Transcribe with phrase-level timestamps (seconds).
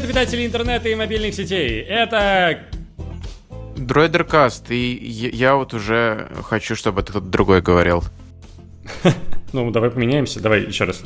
[0.00, 1.82] Привет, обитатели интернета и мобильных сетей.
[1.82, 2.64] Это
[3.76, 8.02] Дроидеркаст, и я вот уже хочу, чтобы это кто-то другой говорил.
[9.52, 10.40] Ну, давай поменяемся.
[10.40, 11.02] Давай еще раз.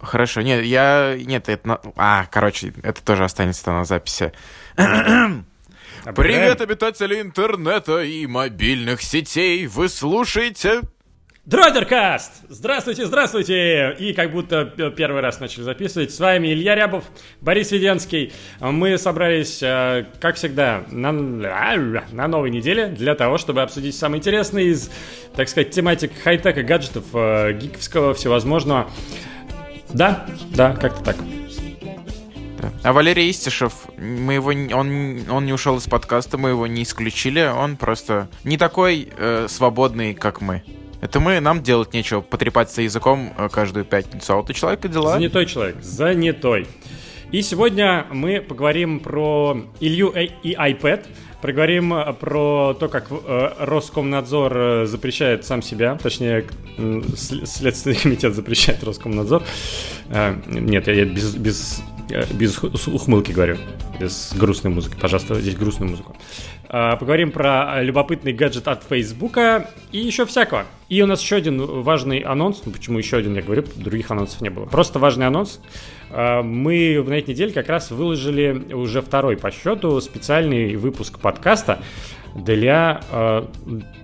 [0.00, 0.42] Хорошо.
[0.42, 1.18] Нет, я...
[1.20, 1.80] Нет, это...
[1.96, 4.32] А, короче, это тоже останется на записи.
[4.76, 9.66] Привет, обитатели интернета и мобильных сетей!
[9.66, 10.82] Вы слушаете
[11.48, 12.42] Дройдеркаст!
[12.50, 13.96] Здравствуйте, здравствуйте!
[13.98, 16.10] И как будто первый раз начали записывать.
[16.10, 17.04] С вами Илья Рябов,
[17.40, 18.34] Борис Веденский.
[18.60, 24.66] Мы собрались, э, как всегда, на, на новой неделе для того, чтобы обсудить самые интересные
[24.66, 24.90] из,
[25.34, 28.90] так сказать, тематик хай-тека, гаджетов, э, гиковского, всевозможного.
[29.88, 31.16] Да, да, как-то так.
[32.82, 37.40] А Валерий Истишев, мы его, он, он не ушел из подкаста, мы его не исключили,
[37.40, 40.62] он просто не такой э, свободный, как мы.
[41.00, 45.12] Это мы, нам делать нечего, потрепаться языком э, каждую пятницу, а вот у человека дела.
[45.12, 46.66] Занятой человек, занятой.
[47.30, 51.06] И сегодня мы поговорим про Илью и iPad,
[51.40, 56.46] Поговорим э, про то, как э, Роскомнадзор запрещает сам себя, точнее,
[57.16, 59.44] Следственный комитет запрещает Роскомнадзор.
[60.46, 61.82] Нет, я без, без,
[62.32, 63.58] без ухмылки говорю,
[64.00, 64.96] без грустной музыки.
[65.00, 66.16] Пожалуйста, здесь грустную музыку.
[66.70, 70.66] А, поговорим про любопытный гаджет от Фейсбука и еще всякого.
[70.88, 72.62] И у нас еще один важный анонс.
[72.64, 74.66] Ну, почему еще один, я говорю, других анонсов не было.
[74.66, 75.60] Просто важный анонс.
[76.10, 81.80] А, мы на этой неделе как раз выложили уже второй по счету специальный выпуск подкаста
[82.34, 83.46] для э,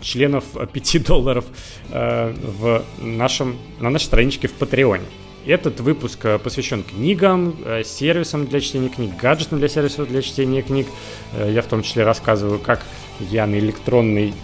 [0.00, 1.44] членов 5 долларов
[1.90, 5.04] э, в нашем, на нашей страничке в Патреоне.
[5.46, 10.62] Этот выпуск э, посвящен книгам, э, сервисам для чтения книг, гаджетам для сервисов для чтения
[10.62, 10.86] книг.
[11.34, 12.82] Э, я в том числе рассказываю, как
[13.20, 14.34] я на электронной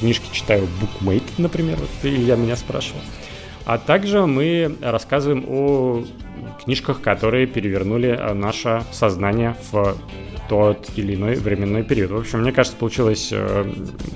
[0.00, 3.00] книжке читаю Bookmate, например, вот Илья меня спрашивал.
[3.66, 6.04] А также мы рассказываем о
[6.64, 9.94] книжках, которые перевернули наше сознание в
[10.52, 12.10] тот или иной временной период.
[12.10, 13.72] В общем, мне кажется, получилось э,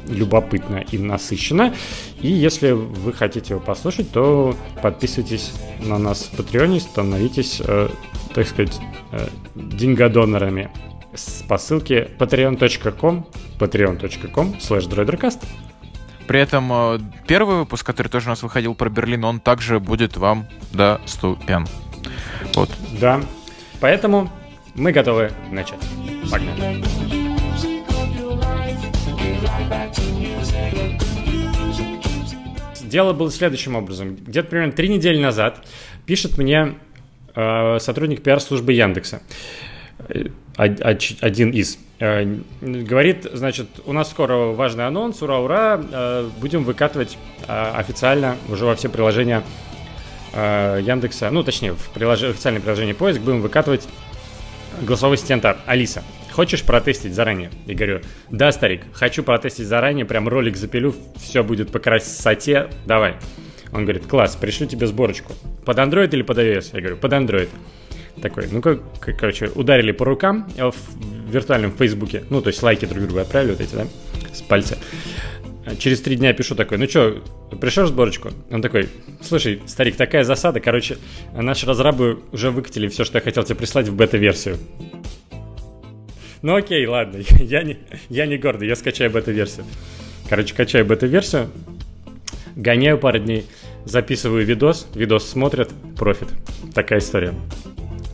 [0.07, 1.73] любопытно и насыщенно.
[2.21, 7.89] И если вы хотите его послушать, то подписывайтесь на нас в Патреоне, становитесь, э,
[8.35, 8.79] так сказать,
[9.13, 10.69] э, деньгодонорами
[11.49, 13.27] по ссылке patreon.com
[13.59, 15.39] patreon.com slash droidercast
[16.27, 20.19] при этом э, первый выпуск, который тоже у нас выходил про Берлин, он также будет
[20.19, 21.67] вам доступен.
[22.55, 22.69] Вот.
[23.01, 23.23] Да.
[23.81, 24.29] Поэтому
[24.77, 25.81] мы готовы начать.
[26.31, 26.83] Погнали.
[32.83, 34.17] Дело было следующим образом.
[34.17, 35.67] Где-то примерно три недели назад
[36.07, 36.75] пишет мне
[37.35, 39.21] э, сотрудник пиар-службы Яндекса.
[40.09, 41.79] Э, один из.
[41.99, 42.25] Э,
[42.61, 48.75] говорит, значит, у нас скоро важный анонс, ура, ура, э, будем выкатывать официально уже во
[48.75, 49.43] все приложения
[50.35, 52.23] Яндекса, ну, точнее, в прилож...
[52.23, 53.89] официальное приложение поиск будем выкатывать
[54.83, 56.03] голосового ассистента Алиса.
[56.33, 57.51] Хочешь протестить заранее?
[57.67, 58.01] Я говорю,
[58.31, 63.15] да, старик, хочу протестить заранее, прям ролик запилю, все будет по красоте, давай.
[63.73, 65.33] Он говорит, класс, пришлю тебе сборочку.
[65.65, 66.71] Под Android или под iOS?
[66.73, 67.49] Я говорю, под Android.
[68.21, 68.81] Такой, ну, как,
[69.19, 70.75] короче, ударили по рукам в
[71.31, 72.25] виртуальном Фейсбуке.
[72.31, 73.87] Ну, то есть лайки друг другу отправили вот эти, да,
[74.33, 74.79] с пальца.
[75.79, 77.23] Через три дня пишу такой, ну что,
[77.61, 78.31] пришлешь сборочку?
[78.51, 78.89] Он такой,
[79.21, 80.97] слушай, старик, такая засада, короче,
[81.35, 84.59] наши разрабы уже выкатили все, что я хотел тебе прислать в бета-версию.
[86.43, 87.79] Ну окей, ладно, я не,
[88.09, 89.67] я не гордый, я скачаю бета-версию.
[90.29, 91.51] Короче, качаю бета-версию,
[92.55, 93.45] гоняю пару дней,
[93.85, 96.29] записываю видос, видос смотрят, профит.
[96.75, 97.35] Такая история.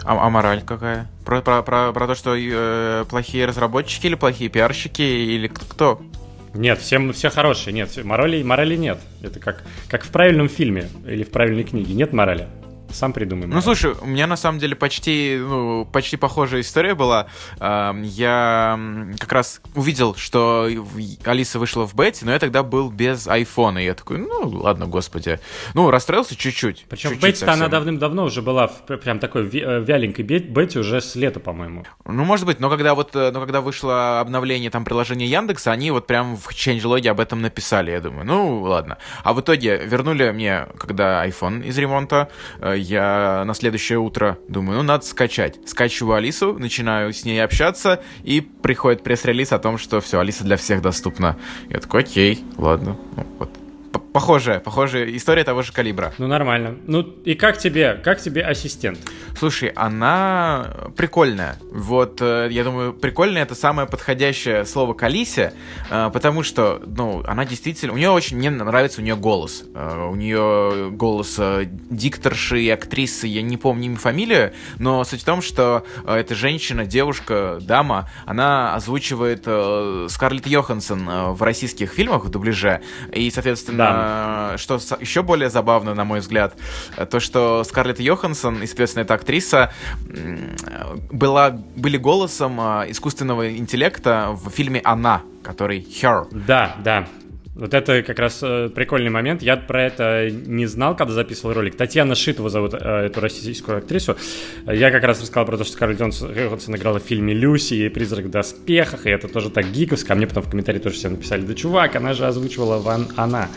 [0.04, 1.08] А, а мораль какая?
[1.24, 6.00] Про, про, про, про то, что э, плохие разработчики или плохие пиарщики, или кто?
[6.54, 8.98] Нет, все, все хорошие, нет, морали, морали нет.
[9.22, 12.46] Это как, как в правильном фильме или в правильной книге, нет морали.
[12.92, 13.47] Сам придумай.
[13.47, 17.27] Ну, слушай, у меня на самом деле почти, ну, почти похожая история была.
[17.60, 18.78] Я
[19.18, 20.68] как раз увидел, что
[21.24, 23.78] Алиса вышла в бете, но я тогда был без айфона.
[23.78, 25.41] И я такой, ну, ладно, господи.
[25.74, 26.86] Ну, расстроился чуть-чуть.
[26.89, 31.15] Причем чуть-чуть бете она давным-давно уже была в прям такой э, вяленькой бете уже с
[31.15, 31.84] лета, по-моему.
[32.04, 35.91] Ну, может быть, но когда вот, э, но когда вышло обновление там приложения Яндекса, они
[35.91, 37.91] вот прям в changelog об этом написали.
[37.91, 38.98] Я думаю, ну, ладно.
[39.22, 42.28] А в итоге вернули мне, когда iPhone из ремонта,
[42.60, 45.58] э, я на следующее утро думаю, ну, надо скачать.
[45.66, 50.56] Скачиваю Алису, начинаю с ней общаться, и приходит пресс-релиз о том, что все, Алиса для
[50.56, 51.36] всех доступна.
[51.68, 53.50] Я такой, окей, ладно, ну, вот
[54.12, 56.12] похожая, похожая история того же калибра.
[56.18, 56.76] Ну, нормально.
[56.86, 58.98] Ну, и как тебе, как тебе ассистент?
[59.38, 61.56] Слушай, она прикольная.
[61.70, 65.54] Вот, э, я думаю, прикольная это самое подходящее слово к Алисе,
[65.91, 69.64] э, потому что, ну, она действительно, у нее очень, мне нравится у нее голос.
[69.74, 71.41] Э, у нее голос
[71.91, 76.84] дикторши и актрисы, я не помню имя, фамилию, но суть в том, что эта женщина,
[76.84, 79.42] девушка, дама, она озвучивает
[80.10, 82.82] Скарлетт Йоханссон в российских фильмах в дубляже,
[83.12, 84.02] и, соответственно, да.
[84.57, 86.54] Что еще более забавно, на мой взгляд,
[87.10, 89.72] то, что Скарлетт Йоханссон, и, соответственно, эта актриса,
[91.10, 96.27] была, были голосом искусственного интеллекта в фильме «Она», который «Her».
[96.31, 97.07] Да, да.
[97.54, 99.43] Вот это как раз э, прикольный момент.
[99.43, 101.77] Я про это не знал, когда записывал ролик.
[101.77, 104.16] Татьяна Шитова зовут э, эту российскую актрису.
[104.66, 108.25] Я как раз рассказал про то, что Скарлетт Йоханссон играла в фильме «Люси» и «Призрак
[108.25, 110.15] в доспехах», и это тоже так гиковско.
[110.15, 113.49] А мне потом в комментарии тоже все написали, да чувак, она же озвучивала Ван Она.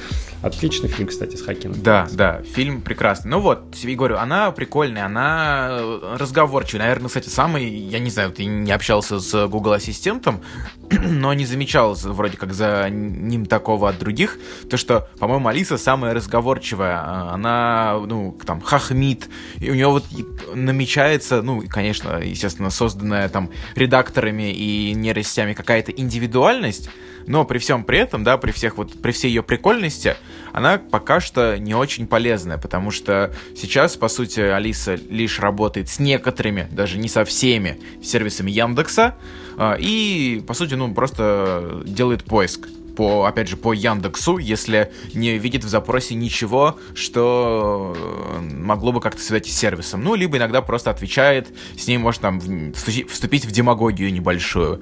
[0.42, 1.82] Отличный фильм, кстати, с Хакином.
[1.82, 3.32] Да, да, фильм прекрасный.
[3.32, 5.80] Ну вот, тебе говорю, она прикольная, она
[6.20, 6.84] разговорчивая.
[6.84, 10.42] Наверное, кстати, самый, я не знаю, ты не общался с Google Ассистентом,
[10.92, 14.38] но не замечал вроде как за ним такого от других,
[14.70, 19.28] то что, по-моему, Алиса самая разговорчивая, а, она, ну, там, хахмит,
[19.60, 20.06] и у нее вот
[20.54, 26.90] намечается, ну, конечно, естественно, созданная там редакторами и нейросетями какая-то индивидуальность,
[27.28, 30.16] но при всем при этом, да, при всех вот, при всей ее прикольности,
[30.54, 36.00] она пока что не очень полезная, потому что сейчас, по сути, Алиса лишь работает с
[36.00, 39.16] некоторыми, даже не со всеми сервисами Яндекса,
[39.58, 45.38] а, и, по сути, ну, просто делает поиск по, опять же, по Яндексу, если не
[45.38, 50.04] видит в запросе ничего, что э, могло бы как-то связать с сервисом.
[50.04, 52.40] Ну, либо иногда просто отвечает, с ней может там
[52.74, 54.82] вступить в демагогию небольшую.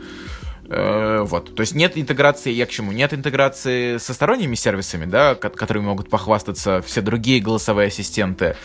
[0.69, 1.55] Э, вот.
[1.55, 2.91] То есть нет интеграции, я к чему?
[2.91, 8.55] Нет интеграции со сторонними сервисами, да, которыми могут похвастаться все другие голосовые ассистенты.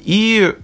[0.00, 0.54] И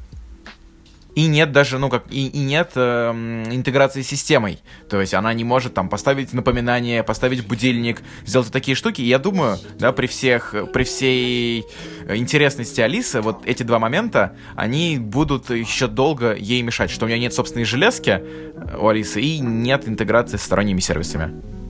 [1.15, 3.11] и нет даже, ну как, и, и нет э,
[3.51, 4.59] интеграции с системой.
[4.89, 9.01] То есть она не может там поставить напоминание, поставить будильник, сделать такие штуки.
[9.01, 11.65] И я думаю, да, при всех, при всей
[12.09, 17.19] интересности Алисы, вот эти два момента, они будут еще долго ей мешать, что у нее
[17.19, 21.64] нет собственной железки э, у Алисы и нет интеграции с сторонними сервисами.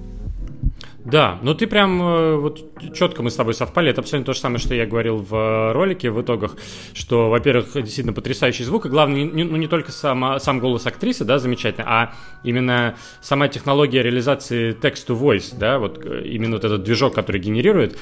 [1.04, 3.90] Да, ну ты прям э, вот четко мы с тобой совпали.
[3.90, 6.56] Это абсолютно то же самое, что я говорил в э, ролике в итогах,
[6.94, 11.24] что, во-первых, действительно потрясающий звук, и главное, не, ну не только сама, сам голос актрисы,
[11.24, 17.14] да, замечательно, а именно сама технология реализации text-to-voice, да, вот э, именно вот этот движок,
[17.14, 17.98] который генерирует,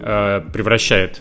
[0.00, 1.20] превращает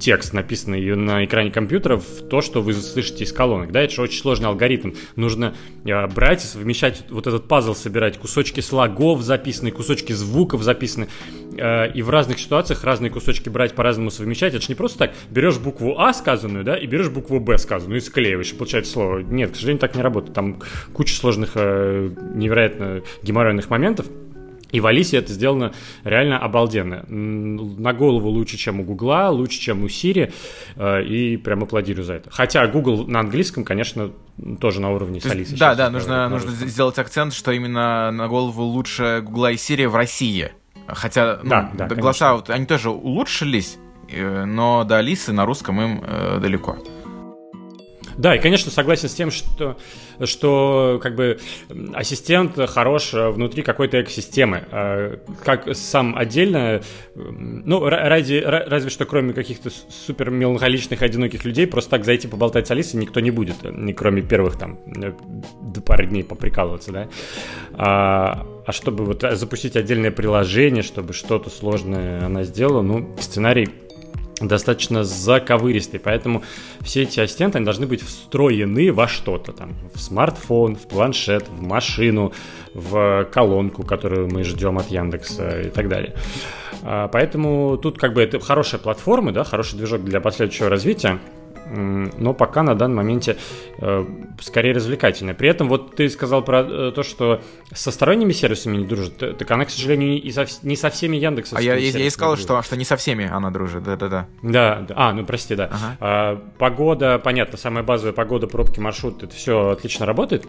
[0.00, 3.70] текст, написанный на экране компьютера, в то, что вы слышите из колонок.
[3.70, 4.92] Да, это же очень сложный алгоритм.
[5.14, 5.54] Нужно
[5.84, 11.08] э, брать, совмещать вот этот пазл, собирать кусочки слогов записанные, кусочки звуков записаны,
[11.56, 14.54] э, и в разных ситуациях разные кусочки брать по-разному совмещать.
[14.54, 15.12] Это же не просто так.
[15.30, 19.18] Берешь букву А сказанную, да, и берешь букву Б сказанную и склеиваешь, и получается слово.
[19.18, 20.34] Нет, к сожалению, так не работает.
[20.34, 20.60] Там
[20.94, 24.06] куча сложных, э, невероятно геморройных моментов.
[24.72, 25.72] И в Алисе это сделано
[26.04, 27.04] реально обалденно.
[27.08, 30.32] На голову лучше, чем у Гугла, лучше, чем у Сири.
[30.76, 32.30] Э, и прям аплодирую за это.
[32.30, 34.10] Хотя Google на английском, конечно,
[34.60, 35.58] тоже на уровне с Алисой.
[35.58, 39.94] Да, да, нужно, нужно сделать акцент, что именно на голову лучше Гугла и Сири в
[39.94, 40.52] России.
[40.86, 43.78] Хотя ну, да, да, голоса, вот, они тоже улучшились,
[44.08, 46.78] э, но до Алисы на русском им э, далеко.
[48.20, 49.78] Да, и, конечно, согласен с тем, что,
[50.24, 51.38] что как бы
[51.94, 54.64] ассистент хорош внутри какой-то экосистемы.
[54.70, 56.82] А как сам отдельно,
[57.14, 62.70] ну, ради, разве что кроме каких-то супер меланхоличных, одиноких людей, просто так зайти поболтать с
[62.70, 64.78] Алисой никто не будет, не кроме первых там
[65.62, 67.08] до пары дней поприкалываться, да.
[67.72, 73.70] А, а чтобы вот запустить отдельное приложение, чтобы что-то сложное она сделала, ну, сценарий
[74.40, 76.42] достаточно заковыристый, поэтому
[76.80, 81.62] все эти ассистенты они должны быть встроены во что-то там, в смартфон, в планшет, в
[81.62, 82.32] машину,
[82.74, 86.14] в колонку, которую мы ждем от Яндекса и так далее.
[86.82, 91.18] А, поэтому тут как бы это хорошая платформа, да, хороший движок для последующего развития
[91.70, 93.36] но пока на данном моменте
[93.78, 94.04] э,
[94.40, 95.34] скорее развлекательная.
[95.34, 99.50] При этом вот ты сказал про э, то, что со сторонними сервисами не дружит, так
[99.50, 101.58] она, к сожалению, и со, не со всеми Яндексом.
[101.58, 104.26] А я, я, я и сказал, что, что не со всеми она дружит, да-да-да.
[104.42, 105.66] Да, а, ну прости, да.
[105.66, 105.96] Ага.
[106.00, 110.46] А, погода, понятно, самая базовая погода, пробки, маршрут, это все отлично работает.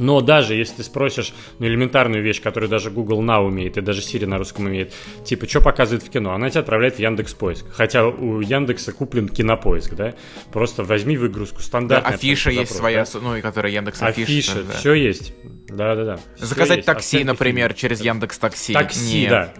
[0.00, 4.00] Но даже если ты спросишь ну, элементарную вещь, которую даже Google Now умеет, и даже
[4.00, 4.92] Siri на русском умеет,
[5.24, 7.66] типа, что показывает в кино, она тебя отправляет в Яндекс Поиск.
[7.70, 10.14] Хотя у Яндекса куплен кинопоиск, да?
[10.52, 12.12] Просто возьми выгрузку стандартную.
[12.12, 13.20] Да, афиша есть своя, да?
[13.20, 14.22] ну и которая Яндекс афиша.
[14.22, 14.72] Афиша, да.
[14.72, 15.34] все есть.
[15.68, 16.18] Да-да-да.
[16.38, 16.86] Заказать есть.
[16.86, 17.78] такси, Оценки например, фильма.
[17.78, 18.72] через Яндекс Такси.
[18.72, 19.30] Такси, Нет.
[19.30, 19.54] да.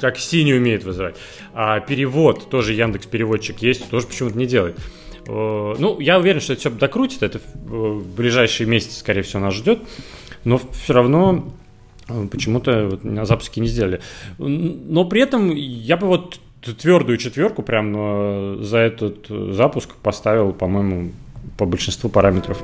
[0.00, 1.16] как синий умеет вызывать.
[1.52, 4.78] А перевод, тоже Яндекс переводчик есть, тоже почему-то не делает.
[5.30, 9.54] Э, ну, я уверен, что это все докрутит, это в ближайшие месяцы, скорее всего, нас
[9.54, 9.80] ждет,
[10.44, 11.52] но все равно
[12.08, 14.00] э, почему-то вот на запуске не сделали.
[14.38, 21.12] Но при этом я бы вот твердую четверку прям э, за этот запуск поставил, по-моему,
[21.56, 22.62] по большинству параметров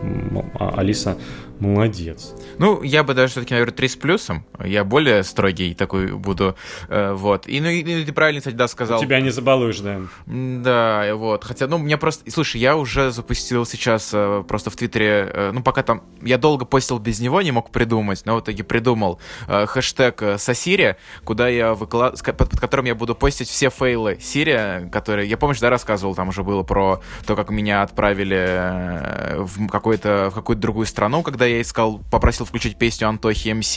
[0.59, 1.17] а, Алиса
[1.61, 2.35] молодец.
[2.59, 4.45] Ну, я бы даже все-таки, наверное, 3 с плюсом.
[4.63, 6.57] Я более строгий такой буду.
[6.89, 7.47] Э, вот.
[7.47, 9.01] И, ну, и, ты правильно, кстати, да, сказал.
[9.01, 10.01] Тебя не забалуешь, да.
[10.27, 11.45] Да, вот.
[11.45, 12.31] Хотя, ну, мне просто...
[12.31, 15.31] Слушай, я уже запустил сейчас э, просто в Твиттере...
[15.33, 16.03] Э, ну, пока там...
[16.23, 21.49] Я долго постил без него, не мог придумать, но в итоге придумал хэштег Сосири, куда
[21.49, 22.23] я выклад...
[22.23, 25.29] под, под которым я буду постить все фейлы Сирия, которые...
[25.29, 30.35] Я, помнишь, да, рассказывал, там уже было про то, как меня отправили в, какой-то, в
[30.35, 33.77] какую-то другую страну, когда я искал, попросил включить песню Антохи МС.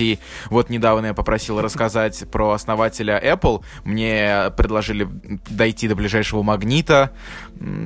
[0.49, 3.63] Вот недавно я попросил рассказать про основателя Apple.
[3.83, 5.07] Мне предложили
[5.49, 7.11] дойти до ближайшего магнита.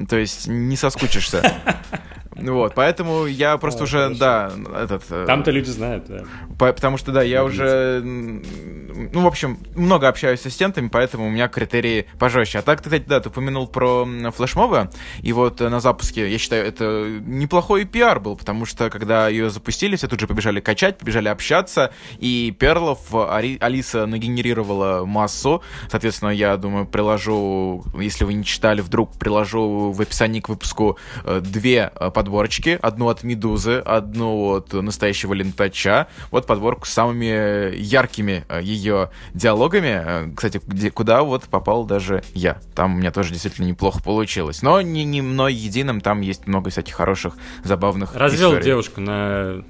[0.10, 1.54] То есть не соскучишься.
[2.36, 4.20] Вот, поэтому я просто О, уже, хорошо.
[4.20, 5.04] да, этот...
[5.10, 6.24] Э, Там-то люди знают, да.
[6.58, 11.30] По, потому что, да, я уже, ну, в общем, много общаюсь с ассистентами, поэтому у
[11.30, 12.60] меня критерии пожестче.
[12.60, 14.90] А так, ты, кстати, да, ты упомянул про флешмобы,
[15.22, 19.50] и вот э, на запуске, я считаю, это неплохой пиар был, потому что, когда ее
[19.50, 26.30] запустили, все тут же побежали качать, побежали общаться, и перлов Ари, Алиса нагенерировала массу, соответственно,
[26.30, 31.92] я думаю, приложу, если вы не читали, вдруг приложу в описании к выпуску э, две
[32.24, 32.80] подборочки.
[32.82, 36.08] Одну от Медузы, одну от настоящего лентача.
[36.32, 40.02] Вот подборку с самыми яркими э, ее диалогами.
[40.04, 42.60] Э, кстати, где, куда вот попал даже я.
[42.76, 44.62] Там у меня тоже действительно неплохо получилось.
[44.62, 48.66] Но не, не мной единым, там есть много всяких хороших, забавных Развел историй.
[48.66, 49.64] девушку на...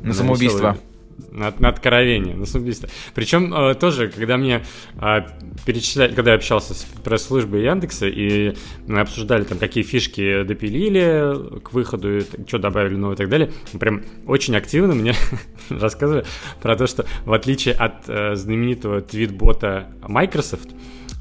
[0.00, 0.72] На, на самоубийство.
[0.72, 0.89] Веселый
[1.30, 2.88] на, на откровение, на самоубийство.
[3.14, 4.62] Причем э, тоже, когда мне
[5.00, 5.20] э,
[5.66, 8.54] перечисляли, когда я общался с пресс-службой Яндекса, и
[8.86, 14.02] мы обсуждали там, какие фишки допилили к выходу, что добавили новое и так далее, прям
[14.26, 15.14] очень активно мне
[15.68, 16.24] рассказывали
[16.62, 20.70] про то, что в отличие от э, знаменитого твит-бота Microsoft,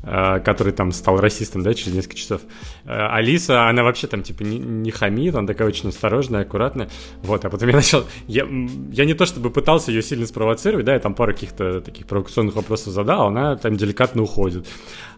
[0.02, 2.42] который там стал расистом, да, через несколько часов.
[2.86, 6.90] Э, Алиса, она вообще там, типа, не, не хамит, она такая очень осторожная, аккуратная.
[7.22, 8.06] Вот, а потом я начал...
[8.28, 8.48] Я,
[8.92, 12.56] я не то чтобы пытался ее сильно спровоцировать, да, я там пару каких-то таких провокационных
[12.56, 14.68] вопросов задал, она там деликатно уходит.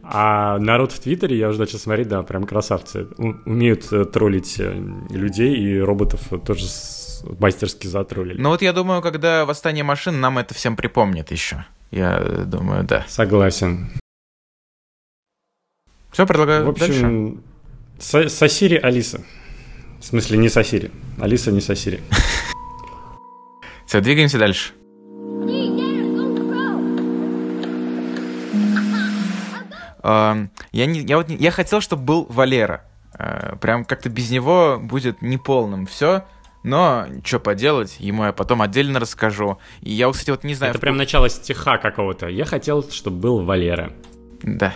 [0.03, 3.07] А народ в Твиттере, я уже начал смотреть, да, прям красавцы.
[3.45, 6.65] Умеют э, троллить людей, и роботов тоже
[7.39, 8.41] мастерски затроллили.
[8.41, 11.65] Ну вот я думаю, когда восстание машин нам это всем припомнит еще.
[11.91, 13.05] Я думаю, да.
[13.07, 13.91] Согласен.
[16.11, 17.41] Все, предлагаю В общем,
[17.97, 18.29] дальше.
[18.29, 19.23] Сосири Алиса.
[19.99, 20.91] В смысле, не Сосири.
[21.19, 22.01] Алиса не Сосири.
[23.85, 24.73] Все, двигаемся дальше.
[30.03, 32.85] Я, не, я, вот не, я хотел, чтобы был Валера.
[33.19, 36.25] Uh, прям как-то без него будет неполным все.
[36.63, 39.59] Но что поделать, ему я потом отдельно расскажу.
[39.81, 40.71] И я, кстати, вот не знаю...
[40.71, 40.81] Это в...
[40.81, 42.27] прям начало стиха какого-то.
[42.27, 43.93] Я хотел, чтобы был Валера.
[44.41, 44.73] Да.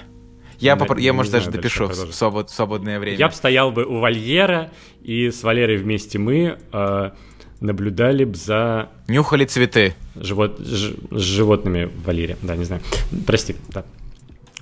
[0.60, 0.98] Я, попро...
[0.98, 2.50] я может, даже допишу в свобод...
[2.50, 3.18] свободное время.
[3.18, 4.72] Я бы стоял бы у вольера,
[5.02, 7.12] и с Валерой вместе мы э,
[7.60, 8.90] наблюдали бы за...
[9.08, 9.96] Нюхали цветы.
[10.16, 10.60] Живот...
[10.60, 10.94] Ж...
[11.12, 12.38] С животными в вольере.
[12.42, 12.82] Да, не знаю.
[13.26, 13.86] Прости, да.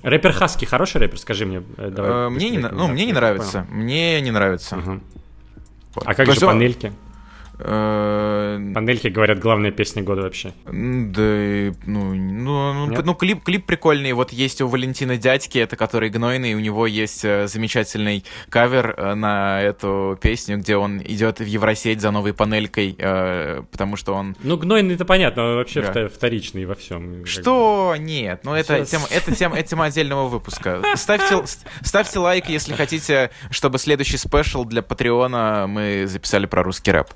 [0.02, 1.62] Рэпер Хаски хороший рэпер, скажи мне.
[1.78, 3.66] Э, давай, э, мне не, ну, мне не нравится.
[3.70, 4.76] Мне не нравится.
[4.76, 5.00] Угу.
[5.94, 6.04] Вот.
[6.04, 6.40] А как Просто...
[6.40, 6.92] же панельки?
[7.58, 10.52] Э, Панельки, говорят, главная песня года вообще.
[10.64, 10.72] Да,
[11.86, 14.12] ну, ну, ну, ну клип, клип прикольный.
[14.12, 19.14] Вот есть у Валентина Дядьки, это который гнойный, у него есть э, замечательный кавер э,
[19.14, 22.96] на эту песню, где он идет в Евросеть за новой панелькой,
[23.70, 24.36] потому что он...
[24.42, 26.08] Ну, гнойный это понятно, он вообще да.
[26.08, 27.24] вторичный во всем.
[27.24, 27.94] Что?
[27.98, 30.82] Нет, ну это тема, это тема, это тема отдельного выпуска.
[30.94, 31.42] Ставьте,
[31.82, 37.08] ставьте лайк, если хотите, чтобы следующий спешл для Патреона мы записали про русский рэп.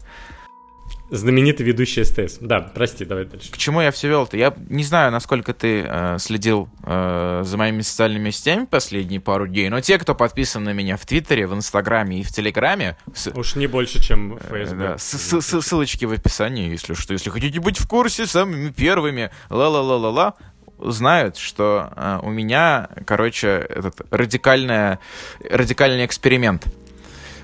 [1.11, 2.39] Знаменитый ведущий СТС.
[2.41, 3.51] Да, прости, давай дальше.
[3.51, 4.37] К чему я все вел-то?
[4.37, 9.71] Я не знаю, насколько ты э, следил э, за моими социальными сетями последние пару дней,
[9.71, 12.97] но те, кто подписан на меня в Твиттере, в Инстаграме и в Телеграме...
[13.15, 13.31] С...
[13.31, 14.81] Уж не больше, чем в Facebook.
[14.81, 17.15] Э, да, Ссылочки в описании, если что.
[17.15, 20.35] Если хотите быть в курсе самыми первыми, ла-ла-ла-ла-ла,
[20.79, 24.99] знают, что э, у меня, короче, этот радикальный,
[25.41, 26.67] радикальный эксперимент.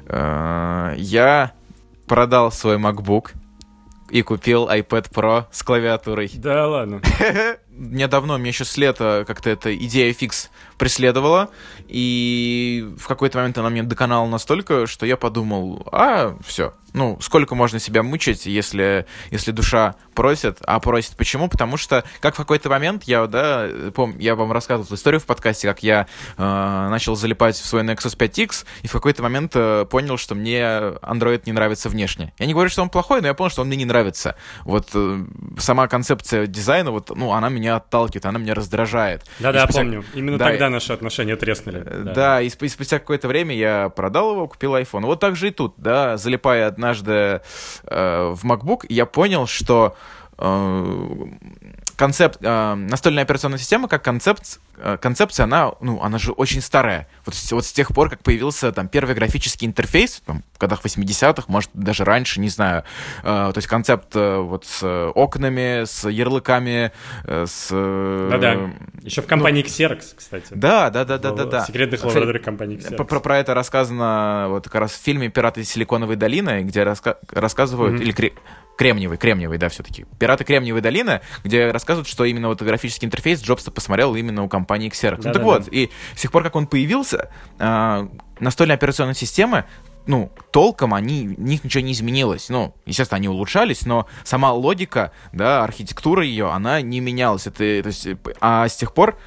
[0.06, 1.52] Э, я
[2.06, 3.33] продал свой MacBook
[4.14, 6.30] и купил iPad Pro с клавиатурой.
[6.35, 7.02] Да ладно.
[7.76, 11.50] Мне давно, мне еще с лета как-то эта идея фикс преследовала,
[11.88, 17.57] и в какой-то момент она мне доконала настолько, что я подумал, а, все, Ну, сколько
[17.57, 21.49] можно себя мучить, если, если душа просит, а просит почему?
[21.49, 25.66] Потому что, как в какой-то момент, я, да, пом, я вам рассказывал историю в подкасте,
[25.66, 30.16] как я э, начал залипать в свой Nexus 5X, и в какой-то момент э, понял,
[30.16, 32.33] что мне Android не нравится внешне.
[32.38, 34.37] Я не говорю, что он плохой, но я понял, что он мне не нравится.
[34.62, 35.25] Вот э,
[35.59, 39.23] сама концепция дизайна, вот, ну, она меня отталкивает, она меня раздражает.
[39.38, 39.80] Да-да, спустя...
[39.80, 40.04] помню.
[40.14, 41.83] Именно да, тогда наши отношения треснули.
[41.85, 45.06] Э, да, да и, и спустя какое-то время я продал его, купил iPhone.
[45.06, 47.40] Вот так же и тут, да, залипая однажды
[47.85, 49.97] э, в MacBook, я понял, что
[50.38, 51.16] э,
[51.96, 57.08] концепт, э, настольная операционная система как концепт, э, концепция, она, ну, она же очень старая.
[57.24, 61.44] Вот, вот с тех пор, как появился там первый графический интерфейс, там, в годах 80-х,
[61.48, 62.84] может, даже раньше, не знаю,
[63.22, 66.92] э, то есть концепт э, вот с окнами, с ярлыками,
[67.24, 67.70] э, с...
[67.70, 68.70] Да-да,
[69.02, 70.46] еще в компании ну, Xerox, кстати.
[70.50, 71.64] Да, да, да, да, да, да.
[71.64, 73.04] Секретных лабораторий компании Xerox.
[73.04, 78.00] Про, про это рассказано вот как раз в фильме «Пираты Силиконовой долины», где раска рассказывают,
[78.00, 78.02] mm-hmm.
[78.02, 78.12] или
[78.76, 80.07] Кремниевый, Кремниевый, да, все-таки.
[80.19, 84.90] «Пираты Кремниевой долины», где рассказывают, что именно вот графический интерфейс Джобс посмотрел именно у компании
[84.90, 85.23] Xerox.
[85.23, 85.69] Да, ну так да, вот, да.
[85.71, 88.09] и с тех пор, как он появился, э,
[88.40, 89.64] настольные операционные системы
[90.07, 92.50] ну, толком они, у них ничего не изменилось.
[92.50, 97.47] Ну, естественно, они улучшались, но сама логика, да, архитектура ее, она не менялась.
[97.47, 98.07] Это, то есть,
[98.40, 99.19] а с тех пор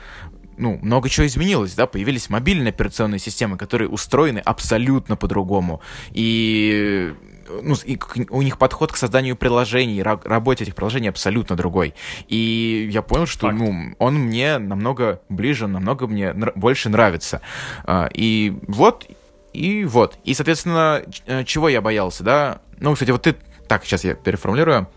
[0.58, 5.82] ну, много чего изменилось, да, появились мобильные операционные системы, которые устроены абсолютно по-другому.
[6.12, 7.14] И
[7.50, 7.98] ну, и
[8.30, 11.94] у них подход к созданию приложений, работе этих приложений абсолютно другой.
[12.28, 17.42] И я понял, что ну, он мне намного ближе, намного мне больше нравится.
[17.84, 19.08] А, и вот,
[19.54, 20.18] и вот.
[20.24, 22.62] И, соответственно, э, чего я боялся, да?
[22.80, 23.36] Ну, кстати, вот ты...
[23.68, 24.88] Так, сейчас я переформулирую.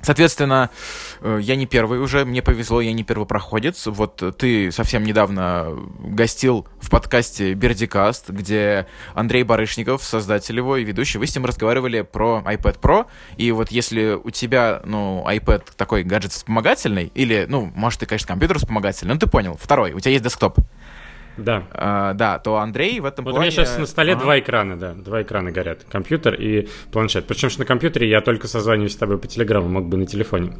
[0.00, 0.70] Соответственно,
[1.20, 3.86] э, я не первый уже, мне повезло, я не первопроходец.
[3.86, 11.18] Вот ты совсем недавно гостил в подкасте Бердикаст, где Андрей Барышников, создатель его и ведущий,
[11.18, 16.04] вы с ним разговаривали про iPad Pro, и вот если у тебя, ну, iPad такой
[16.04, 20.12] гаджет вспомогательный, или, ну, может, ты, конечно, компьютер вспомогательный, ну, ты понял, второй, у тебя
[20.12, 20.58] есть десктоп,
[21.38, 21.64] да.
[21.72, 23.48] А, да, то Андрей в этом вот плане...
[23.48, 24.22] у меня сейчас на столе ага.
[24.22, 25.84] два экрана, да, два экрана горят.
[25.90, 27.26] Компьютер и планшет.
[27.26, 30.52] Причем, что на компьютере я только созваниваюсь с тобой по телеграмму, мог бы на телефоне.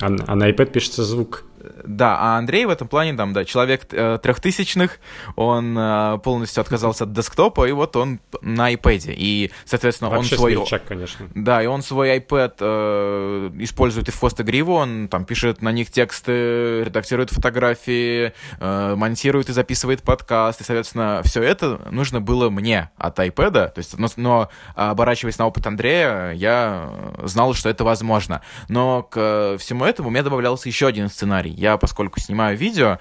[0.00, 1.44] А, а на iPad пишется звук.
[1.84, 4.98] Да, а Андрей в этом плане, там, да, человек э, трехтысячных,
[5.36, 9.14] он э, полностью отказался от десктопа, и вот он на iPad.
[9.16, 10.54] И, соответственно, Вообще он свой...
[10.54, 11.28] Смельчак, конечно.
[11.34, 15.72] Да, и он свой iPad э, использует и в хвост гриву, он там пишет на
[15.72, 22.50] них тексты, редактирует фотографии, э, монтирует и записывает подкаст, и, соответственно, все это нужно было
[22.50, 26.90] мне от iPad, то есть, но, но оборачиваясь на опыт Андрея, я
[27.24, 28.42] знал, что это возможно.
[28.68, 31.52] Но к всему этому у меня добавлялся еще один сценарий.
[31.60, 32.98] Я, поскольку снимаю видео,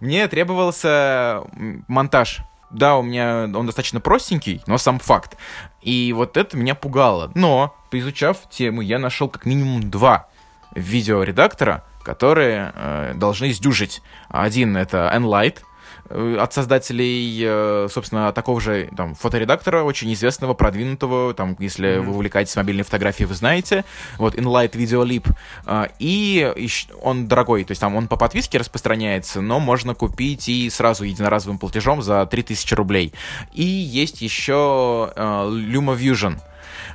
[0.00, 1.44] мне требовался
[1.86, 2.40] монтаж.
[2.72, 5.36] Да, у меня он достаточно простенький, но сам факт.
[5.80, 7.30] И вот это меня пугало.
[7.36, 10.28] Но, поизучав тему, я нашел как минимум два
[10.74, 14.02] видеоредактора, которые э, должны сдюжить.
[14.28, 15.58] Один это Enlight,
[16.10, 22.00] от создателей, э, собственно, такого же там, фоторедактора, очень известного, продвинутого, там, если mm-hmm.
[22.00, 23.84] вы увлекаетесь мобильной фотографией, вы знаете,
[24.18, 25.30] вот, InLight Video Leap,
[25.66, 26.52] э, и
[27.02, 31.58] он дорогой, то есть там он по подписке распространяется, но можно купить и сразу единоразовым
[31.58, 33.12] платежом за 3000 рублей.
[33.52, 36.50] И есть еще LumaVision, Э,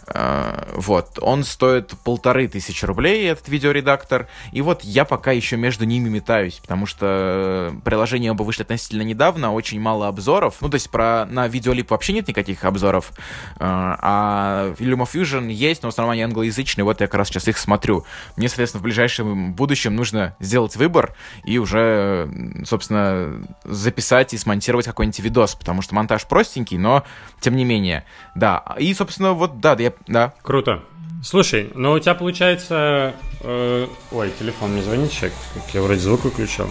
[0.08, 6.10] вот, он стоит полторы тысячи рублей, этот видеоредактор, и вот я пока еще между ними
[6.10, 11.26] метаюсь, потому что приложения оба вышли относительно недавно, очень мало обзоров, ну, то есть про,
[11.26, 13.16] на видеолип вообще нет никаких обзоров, э,
[13.60, 18.06] а LumaFusion есть, но в основном они англоязычные, вот я как раз сейчас их смотрю.
[18.36, 22.30] Мне, соответственно, в ближайшем будущем нужно сделать выбор и уже,
[22.66, 27.04] собственно, записать и смонтировать какой-нибудь видос, потому что монтаж простенький, но
[27.40, 28.64] тем не менее, да.
[28.78, 30.34] И, собственно, вот, да, я да.
[30.42, 30.84] Круто.
[31.24, 33.16] Слушай, ну у тебя получается...
[33.42, 35.38] Э, ой, телефон мне звонит человек.
[35.74, 36.70] Я вроде звук выключил.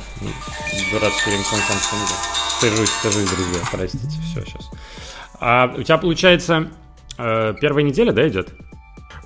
[0.93, 2.07] Дурацкий рингтон Samsung.
[2.59, 4.21] Стыжусь, стыжусь, друзья, простите.
[4.31, 4.71] Все, сейчас.
[5.41, 6.71] А у тебя получается
[7.19, 8.55] э, первая неделя, да, идет?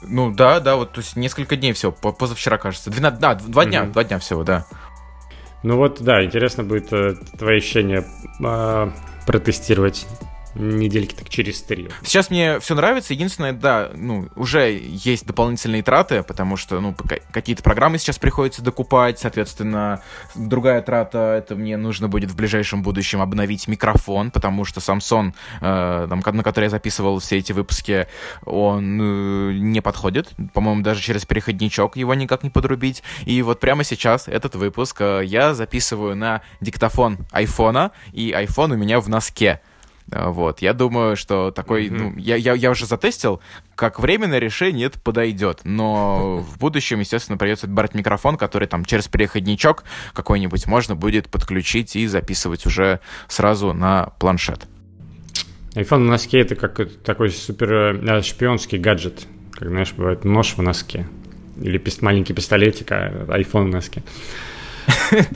[0.02, 2.90] Ну да, да, вот то есть несколько дней всего, позавчера, кажется.
[2.90, 3.92] 12, да, два дня, угу.
[3.92, 4.64] два дня всего, да.
[5.62, 8.04] Ну вот, да, интересно будет э, твои ощущения
[8.42, 8.90] э,
[9.26, 10.06] протестировать
[10.58, 11.88] недельки так через три.
[12.02, 13.14] Сейчас мне все нравится.
[13.14, 16.94] Единственное, да, ну, уже есть дополнительные траты, потому что, ну,
[17.32, 20.02] какие-то программы сейчас приходится докупать, соответственно,
[20.34, 26.06] другая трата, это мне нужно будет в ближайшем будущем обновить микрофон, потому что Samsung, э,
[26.08, 28.06] там, на который я записывал все эти выпуски,
[28.44, 30.32] он э, не подходит.
[30.52, 33.02] По-моему, даже через переходничок его никак не подрубить.
[33.24, 38.76] И вот прямо сейчас этот выпуск э, я записываю на диктофон айфона, и iPhone у
[38.76, 39.60] меня в носке.
[40.10, 41.96] А, вот, я думаю, что такой, mm-hmm.
[41.96, 43.40] ну, я, я, я уже затестил,
[43.74, 49.08] как временное решение это подойдет, но в будущем, естественно, придется брать микрофон, который там через
[49.08, 54.66] переходничок какой-нибудь можно будет подключить и записывать уже сразу на планшет.
[55.74, 60.62] iPhone на носке это как такой супер э, шпионский гаджет, как, знаешь, бывает нож в
[60.62, 61.06] носке.
[61.60, 64.02] Или маленький пистолетик, а iPhone в носке.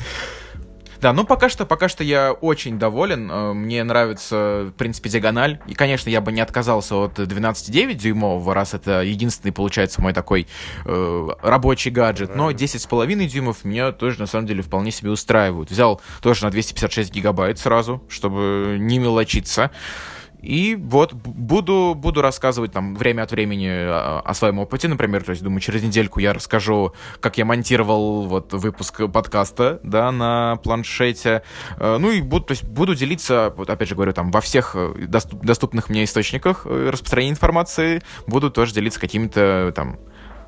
[1.02, 3.28] Да, ну пока что, пока что я очень доволен.
[3.28, 5.58] Э, мне нравится, в принципе, диагональ.
[5.66, 10.46] И, конечно, я бы не отказался от 12,9 дюймового, раз это единственный, получается, мой такой
[10.84, 12.36] э, рабочий гаджет.
[12.36, 15.72] Но 10,5 дюймов меня тоже, на самом деле, вполне себе устраивают.
[15.72, 19.72] Взял тоже на 256 гигабайт сразу, чтобы не мелочиться.
[20.42, 25.30] И вот буду, буду рассказывать там время от времени о, о своем опыте, например, то
[25.30, 31.42] есть, думаю, через недельку я расскажу, как я монтировал вот выпуск подкаста, да, на планшете.
[31.78, 34.72] Э, ну и буду, то есть, буду делиться, вот опять же говорю, там, во всех
[34.74, 40.00] э, доступ, доступных мне источниках э, распространения информации, буду тоже делиться какими-то там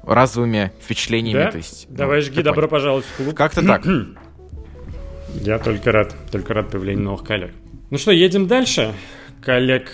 [0.03, 1.45] разовыми впечатлениями.
[1.45, 1.51] Да?
[1.53, 2.69] То есть, Давай ну, жги, добро понял.
[2.69, 3.35] пожаловать в клуб.
[3.37, 3.85] Как-то так.
[5.35, 7.53] Я только рад, только рад появлению новых коллег.
[7.91, 8.93] Ну что, едем дальше
[9.45, 9.91] коллег,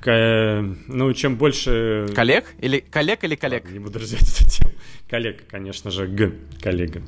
[0.00, 2.06] к, ну, чем больше...
[2.14, 2.46] Коллег?
[2.60, 3.64] Или коллег или коллег?
[3.64, 4.72] Ладно, не буду развивать эту тему.
[5.08, 7.02] Коллег, конечно же, Г, коллега.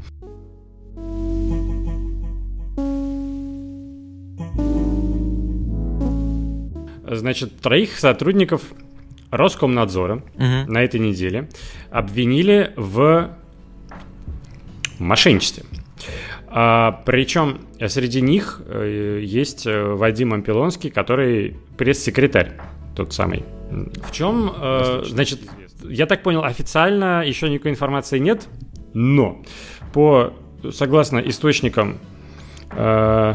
[7.15, 8.63] Значит, троих сотрудников
[9.31, 10.25] Роскомнадзора угу.
[10.67, 11.49] на этой неделе
[11.91, 13.37] обвинили в
[14.99, 15.65] мошенничестве.
[16.55, 22.53] А, причем среди них э, есть э, Вадим Ампилонский, который пресс-секретарь,
[22.95, 23.43] тот самый.
[23.71, 25.41] В чем, э, значит,
[25.83, 28.49] я так понял, официально еще никакой информации нет,
[28.93, 29.43] но
[29.95, 30.35] по,
[30.71, 31.99] согласно источникам
[32.71, 33.35] э,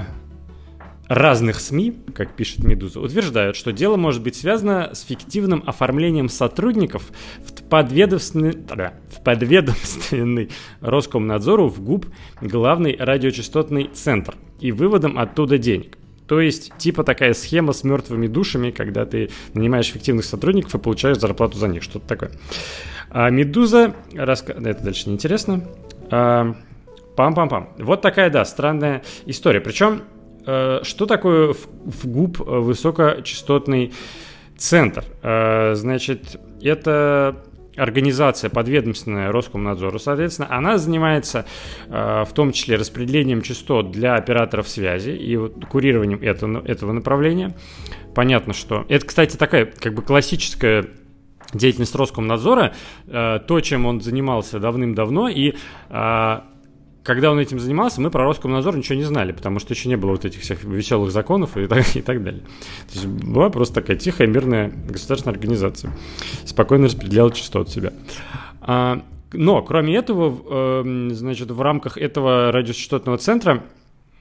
[1.07, 7.03] разных СМИ, как пишет Медуза, утверждают, что дело может быть связано с фиктивным оформлением сотрудников
[7.45, 10.49] в подведомственный, в подведомственный
[10.81, 12.07] Роскомнадзору в ГУП
[12.41, 15.97] главный радиочастотный центр и выводом оттуда денег.
[16.27, 21.19] То есть, типа такая схема с мертвыми душами, когда ты нанимаешь фиктивных сотрудников и получаешь
[21.19, 22.31] зарплату за них, что-то такое.
[23.09, 24.51] А Медуза, раска...
[24.51, 25.63] это дальше неинтересно.
[26.11, 26.53] А,
[27.15, 27.69] пам-пам-пам.
[27.79, 29.61] Вот такая, да, странная история.
[29.61, 30.01] Причем
[30.47, 33.93] что такое в ГУП э, высокочастотный
[34.57, 35.03] центр?
[35.21, 37.43] Э, значит, это
[37.75, 41.45] организация подведомственная Роскомнадзору, соответственно, она занимается
[41.88, 47.55] в том числе распределением частот для операторов связи и вот курированием этого, этого направления.
[48.15, 48.83] Понятно, что...
[48.89, 50.88] Это, кстати, такая как бы классическая
[51.53, 52.73] деятельность Роскомнадзора,
[53.05, 55.53] то, чем он занимался давным-давно, и
[57.07, 60.11] когда он этим занимался, мы про Роскомнадзор ничего не знали, потому что еще не было
[60.11, 62.41] вот этих всех веселых законов и так, и так далее.
[62.91, 65.93] То есть была просто такая тихая, мирная государственная организация.
[66.43, 67.93] Спокойно распределяла частоты себя.
[68.59, 73.63] А, но, кроме этого, э, значит, в рамках этого радиочастотного центра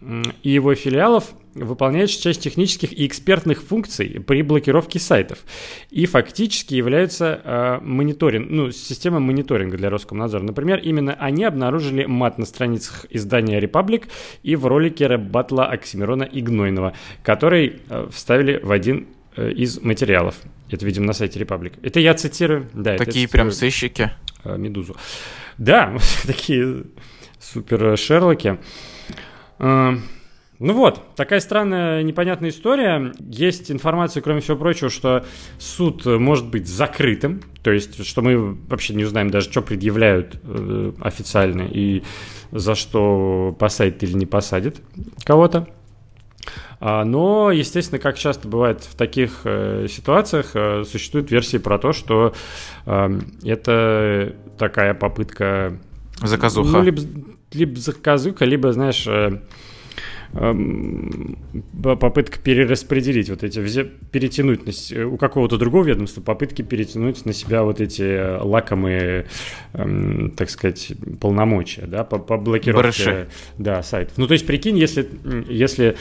[0.01, 5.39] и его филиалов выполняют часть технических и экспертных функций при блокировке сайтов
[5.91, 10.43] и фактически являются э, мониторинг, ну, системой мониторинга для Роскомнадзора.
[10.43, 14.09] Например, именно они обнаружили мат на страницах издания «Репаблик»
[14.43, 19.07] и в ролике рэп-батла Оксимирона Игнойного, который э, вставили в один
[19.37, 20.37] э, из материалов.
[20.71, 21.75] Это, видимо, на сайте «Репаблик».
[21.83, 22.69] Это я цитирую.
[22.75, 24.11] Да, такие это прям сыщики.
[24.45, 24.97] Э, «Медузу».
[25.59, 26.85] Да, такие
[27.41, 28.49] супер Шерлоки.
[28.49, 28.57] Э,
[29.59, 33.13] ну вот, такая странная, непонятная история.
[33.21, 35.25] Есть информация, кроме всего прочего, что
[35.59, 40.93] суд может быть закрытым, то есть, что мы вообще не узнаем даже, что предъявляют э,
[41.01, 42.03] официально и
[42.53, 44.81] за что посадят или не посадят
[45.25, 45.69] кого-то.
[46.79, 51.93] А, но, естественно, как часто бывает в таких э, ситуациях, э, существуют версии про то,
[51.93, 52.35] что
[52.85, 55.79] э, это такая попытка...
[56.23, 56.69] Заказуха.
[56.69, 57.03] Ну, либо,
[57.53, 59.41] либо заказуха, либо, знаешь э,
[61.83, 63.59] попытка перераспределить вот эти,
[64.11, 69.27] перетянуть на, у какого-то другого ведомства попытки перетянуть на себя вот эти э, лакомые,
[69.73, 73.29] эм, так сказать, полномочия, да, по, по блокировке Барыши.
[73.59, 74.19] да, сайтов.
[74.19, 75.09] Ну, то есть, прикинь, если,
[75.49, 75.97] если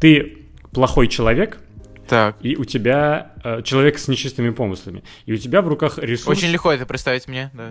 [0.00, 0.38] ты
[0.72, 1.58] плохой человек,
[2.08, 2.36] так.
[2.40, 5.02] И у тебя э, человек с нечистыми помыслами.
[5.26, 6.38] И у тебя в руках ресурс...
[6.38, 7.70] Очень легко это представить мне, да.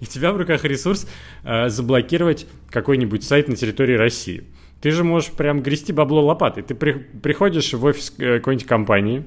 [0.00, 1.08] И у тебя в руках ресурс
[1.44, 4.44] э, заблокировать какой-нибудь сайт на территории России.
[4.80, 6.62] Ты же можешь прям грести бабло лопатой.
[6.62, 9.24] Ты при, приходишь в офис э, какой-нибудь компании,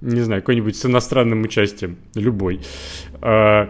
[0.00, 2.60] не знаю, какой-нибудь с иностранным участием, любой,
[3.20, 3.66] э,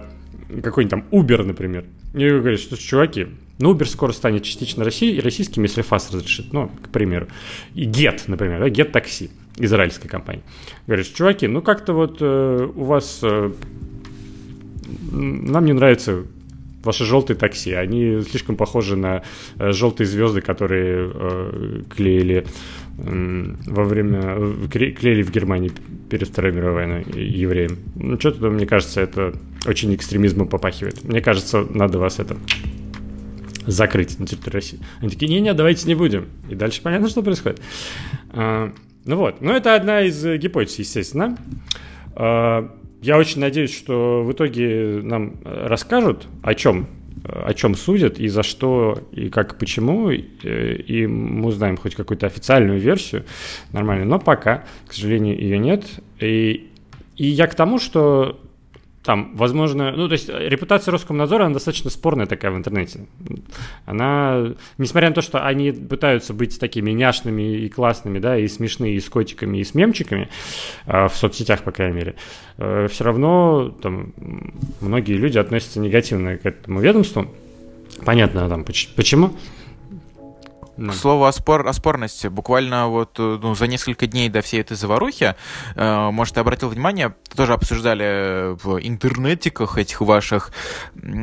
[0.62, 3.26] какой-нибудь там Uber, например, и говоришь, что чуваки,
[3.58, 7.28] ну, Uber скоро станет частично Россией, российским, если ФАС разрешит, ну, к примеру.
[7.74, 9.30] И Get, например, да, Get такси.
[9.58, 10.42] Израильской компании.
[10.86, 13.20] Говоришь, чуваки, ну как-то вот э, у вас...
[13.22, 13.52] Э,
[15.12, 16.24] нам не нравится
[16.84, 17.72] ваши желтые такси.
[17.72, 19.22] Они слишком похожи на
[19.58, 22.46] э, желтые звезды, которые э, клеили
[22.98, 24.38] э, во время...
[24.68, 25.72] клеили в Германии
[26.10, 27.78] перед Второй мировой войной евреям.
[27.94, 29.34] Ну, что-то, мне кажется, это
[29.66, 31.04] очень экстремизмом попахивает.
[31.04, 32.36] Мне кажется, надо вас это
[33.66, 34.80] закрыть на территории России.
[35.00, 36.26] Они такие, не-не, давайте не будем.
[36.50, 37.62] И дальше понятно, что происходит.
[39.04, 41.36] Ну вот, но это одна из э, гипотез, естественно.
[42.16, 42.70] А,
[43.02, 46.88] я очень надеюсь, что в итоге нам э, расскажут, о чем
[47.24, 52.78] о чем судят и за что, и как, почему, и мы узнаем хоть какую-то официальную
[52.78, 53.24] версию
[53.72, 55.86] нормально, но пока, к сожалению, ее нет.
[56.20, 56.68] И,
[57.16, 58.38] и я к тому, что
[59.04, 63.00] там, возможно, ну, то есть э, репутация Роскомнадзора, она достаточно спорная такая в интернете.
[63.84, 68.94] Она, несмотря на то, что они пытаются быть такими няшными и классными, да, и смешные,
[68.94, 70.30] и с котиками, и с мемчиками,
[70.86, 72.14] э, в соцсетях, по крайней мере,
[72.56, 74.14] э, все равно там
[74.80, 77.30] многие люди относятся негативно к этому ведомству.
[78.06, 79.34] Понятно там почему.
[80.76, 84.60] К слову о, спор, о спорности, буквально вот э, ну, за несколько дней до всей
[84.60, 85.34] этой заварухи,
[85.76, 90.50] э, может, ты обратил внимание, тоже обсуждали в интернетиках этих ваших,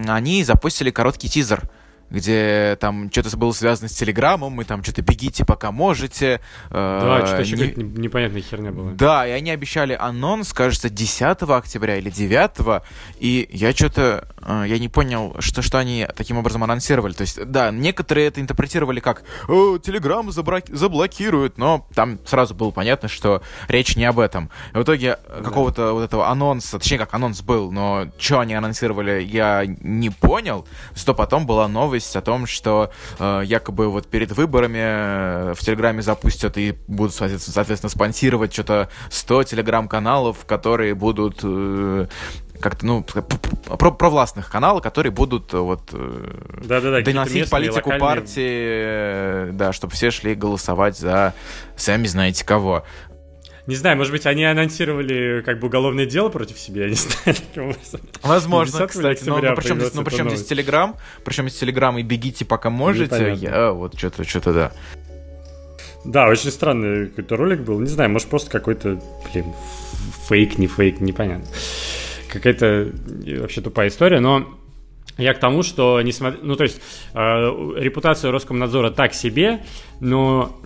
[0.07, 1.61] они запустили короткий тизер–
[2.11, 6.41] где там что-то было связано с Телеграмом, и там что-то бегите, пока можете.
[6.69, 7.83] Да, э, что-то еще не...
[7.83, 8.91] непонятная херня была.
[8.91, 12.83] Да, и они обещали анонс, кажется, 10 октября или 9,
[13.19, 17.13] и я что-то, э, я не понял, что, что они таким образом анонсировали.
[17.13, 23.41] То есть, да, некоторые это интерпретировали как Телеграм заблокируют, но там сразу было понятно, что
[23.67, 24.49] речь не об этом.
[24.73, 25.43] И в итоге да.
[25.43, 30.67] какого-то вот этого анонса, точнее, как анонс был, но что они анонсировали, я не понял,
[30.93, 35.59] что потом была новость новость о том, что э, якобы вот перед выборами э, в
[35.59, 42.07] Телеграме запустят и будут, соответственно, спонсировать что-то 100 телеграм-каналов, которые будут э,
[42.59, 47.99] как-то, ну, про, провластных каналов, которые будут э, вот да, да, да, доносить политику локальные...
[47.99, 51.33] партии, да, чтобы все шли голосовать за
[51.75, 52.83] сами знаете кого.
[53.67, 56.95] Не знаю, может быть, они анонсировали как бы уголовное дело против себя, я не
[57.55, 57.75] знаю.
[58.23, 59.23] Возможно, кстати.
[59.25, 63.33] Но, но причем, здесь, но причем здесь Телеграм, причем здесь Телеграм и бегите пока можете,
[63.33, 64.71] я вот что-то, что-то да.
[66.03, 67.79] Да, очень странный какой-то ролик был.
[67.79, 68.99] Не знаю, может, просто какой-то,
[69.31, 69.53] блин,
[70.27, 71.45] фейк, не фейк, непонятно.
[72.29, 72.91] Какая-то
[73.39, 74.47] вообще тупая история, но
[75.17, 76.81] я к тому, что, несмотря, ну, то есть,
[77.13, 79.63] э, репутация Роскомнадзора так себе,
[79.99, 80.57] но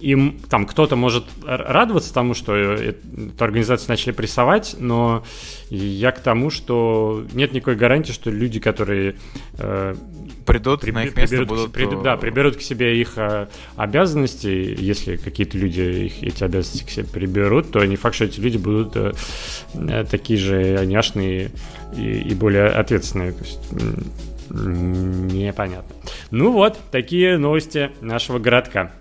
[0.00, 5.24] им там кто-то может радоваться тому, что э, эту организацию начали прессовать, но
[5.70, 9.16] я к тому, что нет никакой гарантии, что люди, которые
[9.58, 9.94] э,
[10.44, 11.72] придут при, на их место, приберут, будут...
[11.72, 16.90] При, да, приберут к себе их э, обязанности, если какие-то люди их, эти обязанности к
[16.90, 19.12] себе приберут, то не факт, что эти люди будут э,
[19.74, 21.50] э такие же няшные
[21.96, 23.32] и, и более ответственные.
[23.32, 23.60] То есть,
[24.50, 25.94] Непонятно.
[26.30, 28.92] Ну вот, такие новости нашего городка.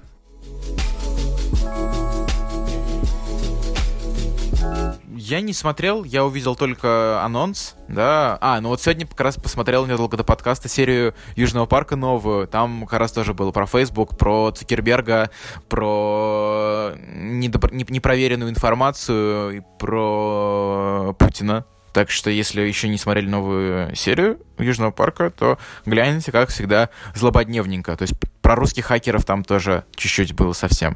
[5.33, 8.37] Я не смотрел, я увидел только анонс, да.
[8.39, 12.47] А, ну вот сегодня как раз посмотрел незадолго до подкаста серию Южного парка новую.
[12.47, 15.31] Там как раз тоже было про Facebook, про Цукерберга,
[15.69, 17.71] про недопро...
[17.73, 21.65] непроверенную информацию, про Путина.
[21.93, 27.97] Так что, если еще не смотрели новую серию Южного парка, то гляньте, как всегда, злободневненько.
[27.97, 30.95] То есть про русских хакеров там тоже чуть-чуть было совсем.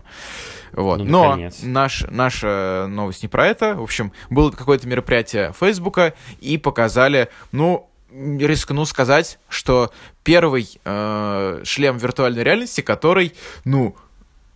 [0.73, 0.97] Вот.
[0.99, 3.75] Ну, Но наш, наша новость не про это.
[3.75, 9.91] В общем, было какое-то мероприятие Фейсбука, и показали, ну, рискну сказать, что
[10.23, 13.33] первый э, шлем виртуальной реальности, который,
[13.65, 13.95] ну,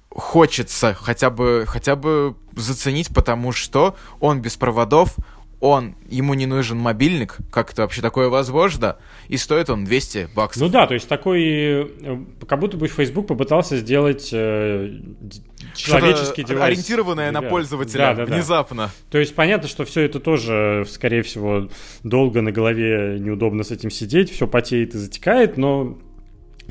[0.09, 5.15] хочется хотя бы, хотя бы заценить, потому что он без проводов,
[5.61, 8.97] он, ему не нужен мобильник, как это вообще такое возможно,
[9.27, 10.63] и стоит он 200 баксов.
[10.63, 14.99] Ну да, то есть такой, э, как будто бы Facebook попытался сделать э,
[15.75, 16.73] человеческий девайс.
[16.73, 17.43] Ориентированное Ребят.
[17.43, 18.85] на пользователя да, да, внезапно.
[18.87, 18.91] Да.
[19.11, 21.69] То есть понятно, что все это тоже, скорее всего,
[22.03, 25.95] долго на голове неудобно с этим сидеть, все потеет и затекает, но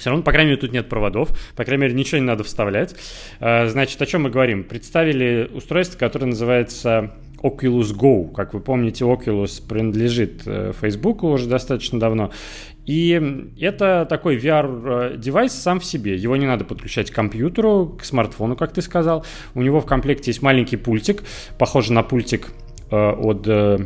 [0.00, 2.96] все равно, по крайней мере, тут нет проводов, по крайней мере, ничего не надо вставлять.
[3.38, 4.64] Э, значит, о чем мы говорим?
[4.64, 8.32] Представили устройство, которое называется Oculus Go.
[8.32, 12.30] Как вы помните, Oculus принадлежит э, Facebook уже достаточно давно.
[12.86, 16.16] И это такой VR-девайс сам в себе.
[16.16, 19.24] Его не надо подключать к компьютеру, к смартфону, как ты сказал.
[19.54, 21.22] У него в комплекте есть маленький пультик,
[21.58, 22.48] похожий на пультик
[22.90, 23.78] э, от э,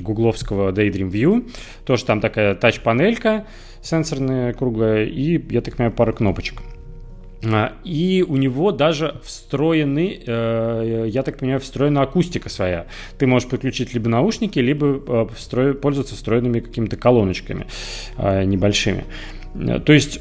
[0.00, 1.50] гугловского Daydream View.
[1.84, 3.46] Тоже там такая тач-панелька
[3.82, 6.62] сенсорная, круглая, и, я так понимаю, пара кнопочек.
[7.42, 12.86] А, и у него даже встроены, э, я так понимаю, встроена акустика своя.
[13.18, 17.66] Ты можешь подключить либо наушники, либо э, пользоваться встроенными какими-то колоночками
[18.18, 19.04] э, небольшими.
[19.84, 20.20] То есть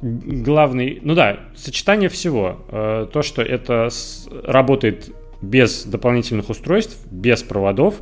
[0.00, 2.58] главный, ну да, сочетание всего.
[3.12, 3.88] То, что это
[4.42, 5.10] работает
[5.42, 8.00] без дополнительных устройств, без проводов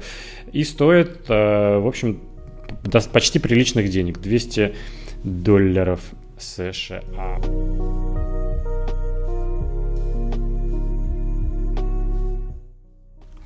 [0.52, 2.20] и стоит, в общем,
[3.12, 4.18] почти приличных денег.
[4.18, 4.74] 200
[5.24, 6.00] долларов
[6.38, 7.02] США.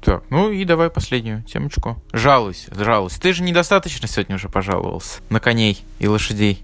[0.02, 2.02] Так, ну и давай последнюю темочку.
[2.12, 3.20] Жалуйся, жалуйся.
[3.20, 6.62] Ты же недостаточно сегодня уже пожаловался на коней и лошадей.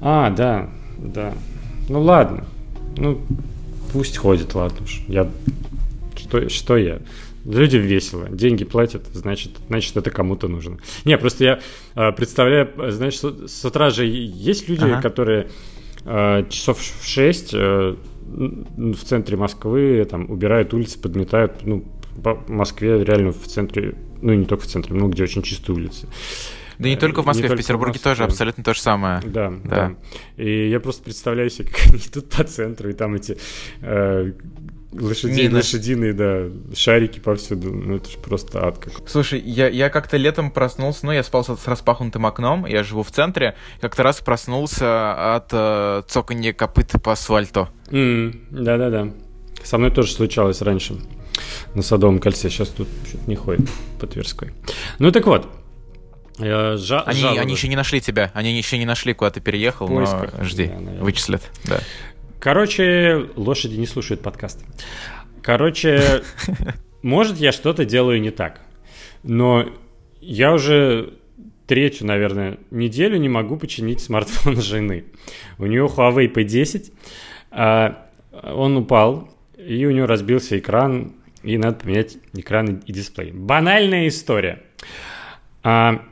[0.00, 1.34] А, да, да.
[1.88, 2.46] Ну ладно.
[2.96, 3.20] Ну,
[3.92, 5.02] пусть ходит, ладно уж.
[5.06, 5.28] Я...
[6.16, 7.00] Что, что я?
[7.48, 10.78] Людям весело, деньги платят, значит, значит это кому-то нужно.
[11.06, 11.60] Не, просто я
[11.94, 15.00] э, представляю, знаешь, с, с утра же есть люди, ага.
[15.00, 15.48] которые
[16.04, 21.84] э, часов в 6 э, в центре Москвы там убирают улицы, подметают, ну,
[22.22, 26.06] по Москве реально в центре, ну не только в центре, но где очень чистые улицы.
[26.78, 28.10] Да не только в Москве, не в Петербурге в Москве.
[28.12, 29.20] тоже абсолютно то же самое.
[29.24, 29.94] Да, да, да.
[30.36, 33.38] И я просто представляю себе, как они идут по центру, и там эти
[33.80, 34.32] э,
[34.92, 37.72] лошади, лошадиные, да, шарики повсюду.
[37.72, 39.06] Ну, это же просто ад какой.
[39.06, 43.10] Слушай, я, я как-то летом проснулся, ну, я спал с распахнутым окном, я живу в
[43.10, 47.68] центре, как-то раз проснулся от э, цоканья копыт по асфальту.
[47.90, 49.10] Mm, да-да-да.
[49.62, 50.96] Со мной тоже случалось раньше
[51.74, 52.48] на Садовом кольце.
[52.48, 53.68] Сейчас тут что-то не ходит
[54.00, 54.52] по Тверской.
[54.98, 55.48] Ну так вот.
[56.38, 58.30] Жа- они, они еще не нашли тебя.
[58.32, 60.06] Они еще не нашли, куда ты переехал, но
[60.42, 61.42] жди, да, вычислят.
[61.64, 61.80] Да.
[62.40, 64.64] Короче, лошади не слушают подкаст.
[65.42, 66.22] Короче,
[67.02, 68.60] может, я что-то делаю не так.
[69.24, 69.66] Но
[70.20, 71.14] я уже
[71.66, 75.04] третью, наверное, неделю не могу починить смартфон жены.
[75.58, 76.92] У нее Huawei P10.
[77.50, 83.32] А, он упал, и у нее разбился экран и надо поменять экран и дисплей.
[83.32, 84.62] Банальная история.
[85.62, 86.04] А,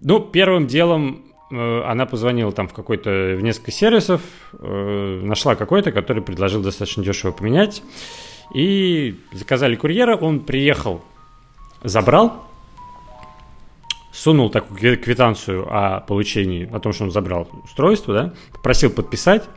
[0.00, 6.22] ну, первым делом она позвонила там в какой-то, в несколько сервисов, э, нашла какой-то, который
[6.22, 7.82] предложил достаточно дешево поменять,
[8.52, 11.02] и заказали курьера, он приехал,
[11.82, 12.46] забрал,
[14.12, 19.48] сунул такую квитанцию о получении, о том, что он забрал устройство, да, попросил подписать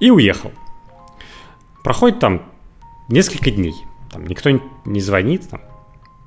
[0.00, 0.52] и уехал.
[1.82, 2.42] Проходит там
[3.08, 3.74] несколько дней–
[4.10, 4.50] там никто
[4.84, 5.60] не звонит, там,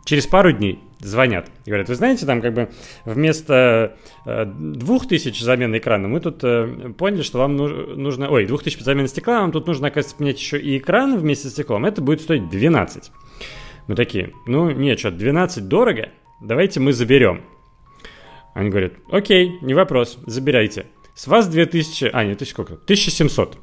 [0.06, 2.70] через пару дней звонят и говорят, вы знаете, там как бы
[3.06, 8.64] вместо э, двух тысяч замены экрана мы тут э, поняли, что вам нужно, ой, двух
[8.64, 12.02] тысяч замены стекла, вам тут нужно, оказывается, поменять еще и экран вместе с стеклом, это
[12.02, 13.12] будет стоить 12.
[13.88, 16.10] Мы такие, ну нет, что, 12 дорого,
[16.42, 17.42] давайте мы заберем.
[18.54, 20.86] Они говорят, окей, не вопрос, забирайте.
[21.16, 22.74] С вас 2000, а нет, сколько?
[22.74, 23.58] 1700.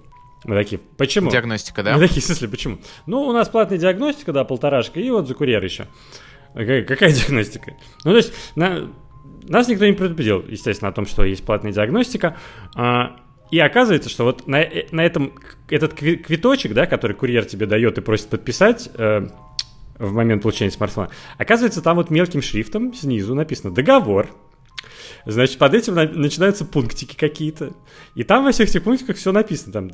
[0.45, 1.31] Мы такие, почему?
[1.31, 1.95] Диагностика, да?
[1.95, 2.79] Мы такие, в смысле, почему?
[3.07, 5.87] Ну, у нас платная диагностика, да, полторашка, и вот за курьер еще.
[6.55, 7.75] Какая, какая диагностика?
[8.05, 8.91] Ну, то есть, на,
[9.49, 12.37] нас никто не предупредил, естественно, о том, что есть платная диагностика.
[12.77, 13.17] А,
[13.51, 15.35] и оказывается, что вот на, э, на этом
[15.69, 19.29] этот квиточек, да, который курьер тебе дает и просит подписать э,
[19.99, 24.29] в момент получения смартфона, оказывается, там вот мелким шрифтом снизу написано договор
[25.27, 27.73] Значит, под этим на- начинаются пунктики какие-то.
[28.15, 29.73] И там во всех этих пунктиках все написано.
[29.73, 29.91] Там,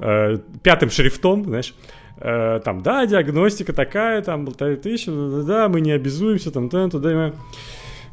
[0.00, 1.74] э, пятым шрифтом, знаешь,
[2.20, 7.34] э, там, да, диагностика такая, там, полторы тысячи, да, мы не обязуемся, там, туда, туда.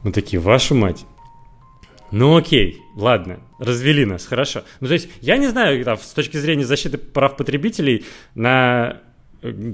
[0.03, 1.05] Мы такие, вашу мать.
[2.11, 4.63] Ну окей, ладно, развели нас, хорошо.
[4.79, 8.05] Ну то есть я не знаю, там, с точки зрения защиты прав потребителей
[8.35, 9.01] на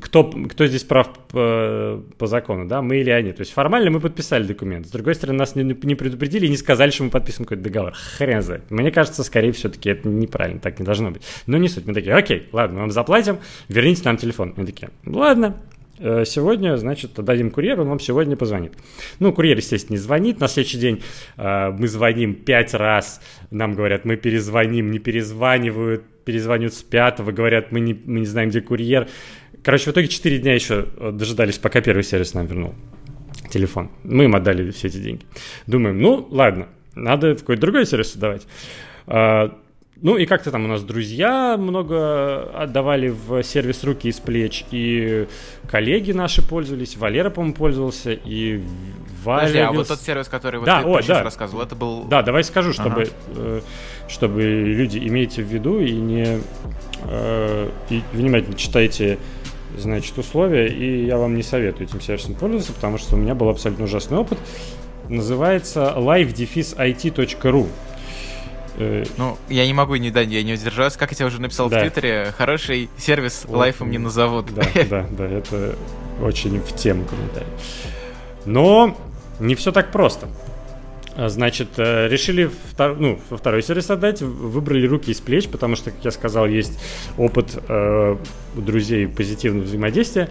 [0.02, 3.32] кто, кто здесь прав по, по закону, да, мы или они.
[3.32, 4.88] То есть формально мы подписали документ.
[4.88, 7.94] С другой стороны, нас не, не предупредили и не сказали, что мы подписываем какой-то договор.
[7.94, 8.70] Хрен знает.
[8.70, 11.24] Мне кажется, скорее все-таки это неправильно, так не должно быть.
[11.48, 11.86] Но не суть.
[11.86, 14.54] Мы такие, окей, ладно, мы вам заплатим, верните нам телефон.
[14.58, 15.58] Мы такие, ладно,
[16.00, 18.74] э, сегодня, значит, дадим курьеру, он вам сегодня позвонит.
[19.20, 20.40] Ну, курьер, естественно, не звонит.
[20.40, 21.02] На следующий день
[21.38, 27.72] э, мы звоним пять раз, нам говорят, мы перезвоним, не перезванивают, перезванивают с пятого, говорят,
[27.72, 29.08] мы не, мы не знаем, где курьер.
[29.64, 32.74] Короче, в итоге 4 дня еще э, дожидались, пока первый сервис нам вернул
[33.50, 33.92] телефон.
[34.04, 35.26] Мы им отдали все эти деньги.
[35.68, 38.48] Думаем, ну, ладно, надо в какой-то другой сервис отдавать.
[39.08, 39.56] А,
[40.02, 45.28] ну и как-то там у нас друзья много отдавали в сервис руки из плеч, и
[45.70, 48.64] коллеги наши пользовались, Валера, по-моему, пользовался, и
[49.24, 49.42] Валя...
[49.42, 51.24] Подожди, а вот тот сервис, который вот да, ты о, да.
[51.24, 52.06] рассказывал, это был...
[52.06, 53.12] Да, давай скажу, чтобы, ага.
[53.36, 53.62] э,
[54.08, 56.40] чтобы люди имейте в виду и не...
[57.04, 59.20] Э, и внимательно читайте
[59.78, 63.50] значит, условия, и я вам не советую этим сервисом пользоваться, потому что у меня был
[63.50, 64.38] абсолютно ужасный опыт.
[65.10, 67.68] Называется live-it.ru.
[68.78, 71.70] Э, ну, я не могу, не, да, я не удержалась, как я тебе уже написал
[71.70, 71.80] да.
[71.80, 74.54] в Твиттере, хороший сервис вот, лайфом не назовут.
[74.54, 75.76] Да, да, да, это
[76.22, 77.48] очень в тему комментарий.
[78.46, 78.96] Но
[79.40, 80.28] не все так просто.
[81.16, 82.98] А, значит, э, решили втор...
[82.98, 86.80] ну, второй сервис отдать, выбрали руки из плеч, потому что, как я сказал, есть
[87.18, 88.16] опыт э,
[88.56, 90.30] у друзей позитивного взаимодействия.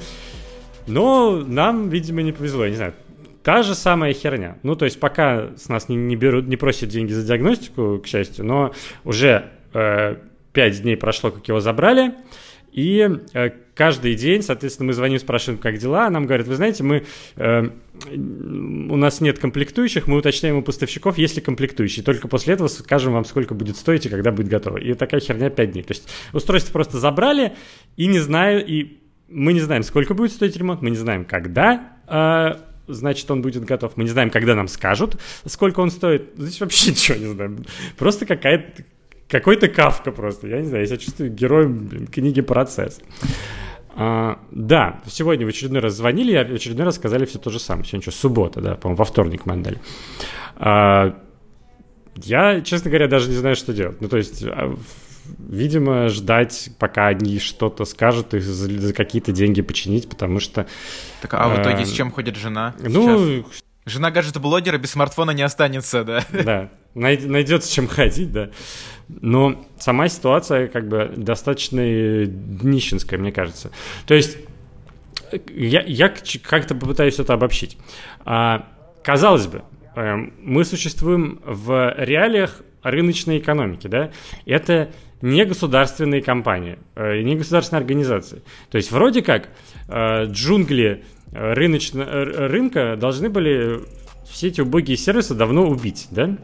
[0.87, 2.95] Но нам, видимо, не повезло, я не знаю.
[3.43, 4.59] Та же самая херня.
[4.63, 8.07] Ну, то есть пока с нас не, не берут, не просят деньги за диагностику, к
[8.07, 8.73] счастью, но
[9.05, 10.17] уже э,
[10.53, 12.15] 5 дней прошло, как его забрали.
[12.73, 16.09] И э, каждый день, соответственно, мы звоним, спрашиваем, как дела.
[16.11, 17.05] Нам говорят, вы знаете, мы,
[17.37, 17.69] э,
[18.07, 22.05] у нас нет комплектующих, мы уточняем у поставщиков, есть ли комплектующие.
[22.05, 24.79] Только после этого скажем вам, сколько будет стоить и когда будет готово.
[24.79, 25.83] И такая херня 5 дней.
[25.83, 27.55] То есть устройство просто забрали,
[27.97, 28.99] и не знаю, и
[29.29, 32.61] мы не знаем, сколько будет стоить ремонт, мы не знаем, когда э,
[32.95, 33.97] значит, он будет готов.
[33.97, 36.31] Мы не знаем, когда нам скажут, сколько он стоит.
[36.37, 37.65] Здесь вообще ничего не знаем.
[37.97, 38.85] Просто какая-то
[39.31, 40.49] какой-то кавка просто.
[40.49, 43.01] Я не знаю, я себя чувствую героем книги «Процесс».
[43.97, 47.59] А, да, сегодня в очередной раз звонили, и в очередной раз сказали все то же
[47.59, 47.85] самое.
[47.85, 49.79] Сегодня что, суббота, да, по-моему, во вторник мы отдали.
[50.57, 51.17] А,
[52.17, 54.01] я, честно говоря, даже не знаю, что делать.
[54.01, 54.75] Ну, то есть, а,
[55.39, 60.67] видимо, ждать, пока они что-то скажут и за, за какие-то деньги починить, потому что...
[61.21, 62.75] Так, а в итоге а, с чем ходит жена?
[62.81, 63.63] Ну, сейчас?
[63.87, 66.25] Жена гаджет-блогера без смартфона не останется, да?
[66.31, 68.51] Да, найдется чем ходить, да.
[69.09, 71.83] Но сама ситуация как бы достаточно
[72.27, 73.71] днищенская, мне кажется.
[74.07, 74.39] То есть
[75.49, 76.13] я, я
[76.43, 77.77] как-то попытаюсь это обобщить.
[78.25, 78.69] А,
[79.03, 79.63] казалось бы,
[79.97, 84.11] эм, мы существуем в реалиях рыночной экономики, да?
[84.47, 84.91] Это
[85.23, 88.43] не государственные компании, э, не государственные организации.
[88.71, 89.51] То есть вроде как
[89.89, 93.81] э, джунгли рыночно, рынка должны были
[94.31, 96.37] все эти убогие сервисы давно убить, да?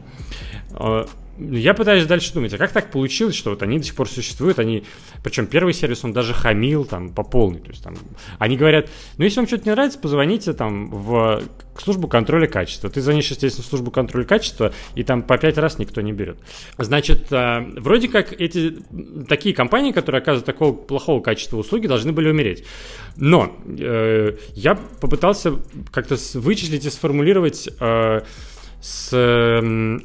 [1.39, 4.59] Я пытаюсь дальше думать, а как так получилось, что вот они до сих пор существуют,
[4.59, 4.83] они,
[5.23, 7.95] причем первый сервис, он даже хамил там по полной, то есть там,
[8.39, 11.43] они говорят, ну если вам что-то не нравится, позвоните там в
[11.79, 15.77] службу контроля качества, ты звонишь, естественно, в службу контроля качества, и там по пять раз
[15.77, 16.37] никто не берет.
[16.77, 18.77] Значит, а, вроде как эти,
[19.27, 22.63] такие компании, которые оказывают такого плохого качества услуги, должны были умереть.
[23.15, 25.53] Но э, я попытался
[25.91, 28.21] как-то вычислить и сформулировать э,
[28.81, 30.01] с...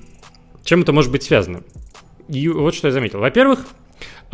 [0.65, 1.63] Чем это может быть связано?
[2.29, 3.19] И вот что я заметил.
[3.19, 3.67] Во-первых,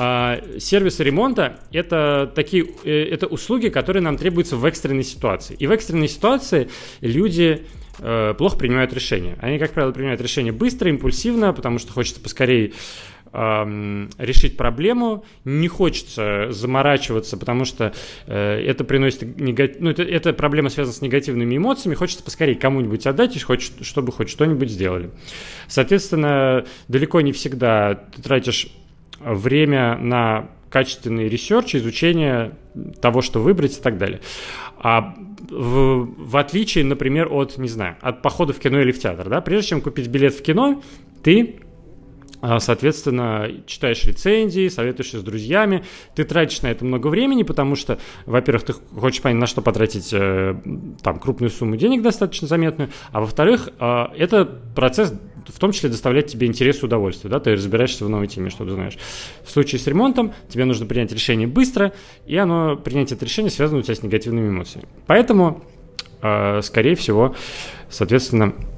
[0.01, 5.57] а, сервисы ремонта это такие э, это услуги, которые нам требуются в экстренной ситуации.
[5.59, 6.69] И в экстренной ситуации
[7.01, 7.67] люди
[7.99, 9.37] э, плохо принимают решения.
[9.41, 12.75] Они, как правило, принимают решения быстро, импульсивно, потому что хочется поскорее
[13.33, 17.93] решить проблему, не хочется заморачиваться, потому что
[18.27, 19.77] э, это приносит негатив...
[19.81, 24.13] ну, это, эта проблема связана с негативными эмоциями, хочется поскорее кому-нибудь отдать, и хочет, чтобы
[24.13, 25.11] хоть что-нибудь сделали.
[25.67, 28.69] Соответственно, далеко не всегда ты тратишь
[29.21, 32.55] время на качественный research, изучение
[33.01, 34.21] того, что выбрать и так далее.
[34.79, 35.15] А
[35.51, 39.41] в, в отличие, например, от, не знаю, от похода в кино или в театр, да,
[39.41, 40.83] прежде чем купить билет в кино,
[41.23, 41.61] ты
[42.61, 45.85] соответственно, читаешь рецензии, советуешься с друзьями,
[46.15, 50.11] ты тратишь на это много времени, потому что, во-первых, ты хочешь понять, на что потратить
[50.13, 50.55] э,
[51.03, 55.13] там крупную сумму денег достаточно заметную, а во-вторых, а, это процесс
[55.47, 58.65] в том числе доставляет тебе интерес и удовольствие, да, ты разбираешься в новой теме, что
[58.65, 58.99] ты знаешь.
[59.45, 61.93] В случае с ремонтом тебе нужно принять решение быстро,
[62.27, 64.87] и оно, принятие этого решения связано у тебя с негативными эмоциями.
[65.07, 65.65] Поэтому,
[66.21, 67.35] а, скорее всего,
[67.89, 68.78] соответственно, Э,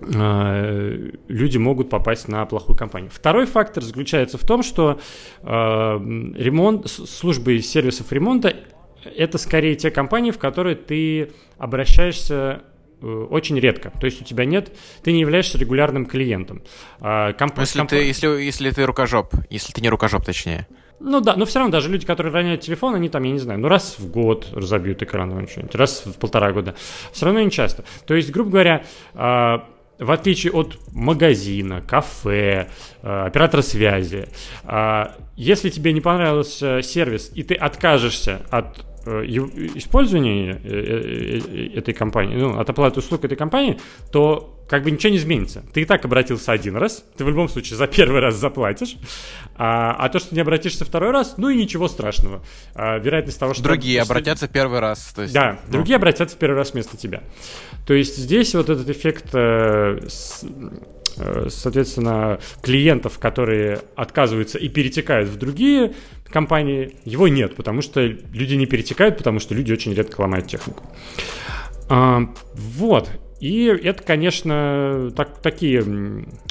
[0.00, 3.10] люди могут попасть на плохую компанию.
[3.12, 5.00] Второй фактор заключается в том, что
[5.42, 8.54] э, ремонт, службы сервисов ремонта
[9.04, 12.62] это скорее те компании, в которые ты обращаешься
[13.00, 13.92] э, очень редко.
[14.00, 16.62] То есть у тебя нет, ты не являешься регулярным клиентом.
[17.00, 17.58] А, комп...
[17.58, 17.90] если, комп...
[17.90, 20.66] ты, если, если ты рукожоп, если ты не рукожоп, точнее.
[21.00, 23.60] Ну да, но все равно даже люди, которые роняют телефон, они там, я не знаю,
[23.60, 26.74] ну раз в год разобьют экран что-нибудь, раз в полтора года.
[27.12, 27.84] Все равно не часто.
[28.06, 28.84] То есть, грубо говоря,
[29.14, 29.68] а,
[29.98, 32.68] в отличие от магазина, кафе,
[33.02, 34.28] э, оператора связи,
[34.64, 35.04] э,
[35.36, 39.24] если тебе не понравился сервис и ты откажешься от э,
[39.74, 40.60] использования
[41.74, 43.78] этой компании, ну, от оплаты услуг этой компании,
[44.12, 45.64] то как бы ничего не изменится.
[45.72, 48.96] Ты и так обратился один раз, ты в любом случае за первый раз заплатишь,
[49.56, 52.42] а, а то, что не обратишься второй раз, ну и ничего страшного.
[52.74, 53.62] А, вероятность того, что...
[53.62, 55.12] Другие обратятся первый раз.
[55.14, 55.72] То есть, да, ну.
[55.72, 57.22] другие обратятся первый раз вместо тебя.
[57.86, 60.00] То есть здесь вот этот эффект, э,
[61.16, 65.94] э, соответственно, клиентов, которые отказываются и перетекают в другие
[66.30, 70.84] компании, его нет, потому что люди не перетекают, потому что люди очень редко ломают технику.
[71.88, 72.20] А,
[72.54, 73.10] вот.
[73.40, 75.82] И это, конечно, так, такие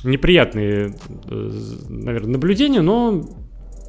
[0.04, 0.96] неприятные,
[1.30, 1.52] э,
[1.90, 3.26] наверное, наблюдения, но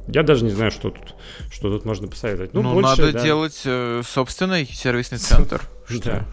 [0.07, 1.15] я даже не знаю, что тут,
[1.51, 2.53] что тут можно посоветовать.
[2.53, 3.23] Ну, ну больше, надо да.
[3.23, 5.61] делать э, собственный сервисный центр.
[5.87, 6.25] Что,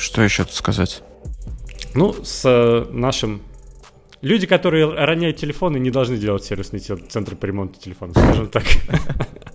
[0.00, 1.02] что еще тут сказать?
[1.94, 3.42] Ну, с э, нашим...
[4.22, 8.64] Люди, которые роняют телефоны, не должны делать сервисный центр по ремонту телефона, скажем так.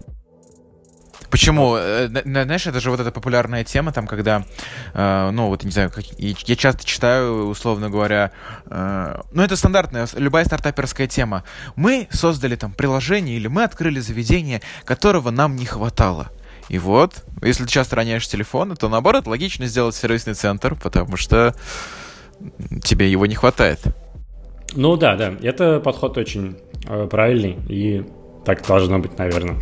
[1.36, 1.76] Почему?
[1.76, 4.46] Э, знаешь, это же вот эта популярная тема, там, когда,
[4.94, 8.32] э, ну, вот, не знаю, как, я часто читаю, условно говоря,
[8.68, 11.44] э, ну, это стандартная, любая стартаперская тема.
[11.76, 16.32] Мы создали там приложение или мы открыли заведение, которого нам не хватало.
[16.70, 21.56] И вот, если ты часто роняешь телефон, то, наоборот, логично сделать сервисный центр, потому что
[22.84, 23.80] тебе его не хватает.
[24.74, 26.58] Ну да, да, это подход очень
[26.88, 28.04] э, правильный, и
[28.46, 29.58] так должно быть, наверное.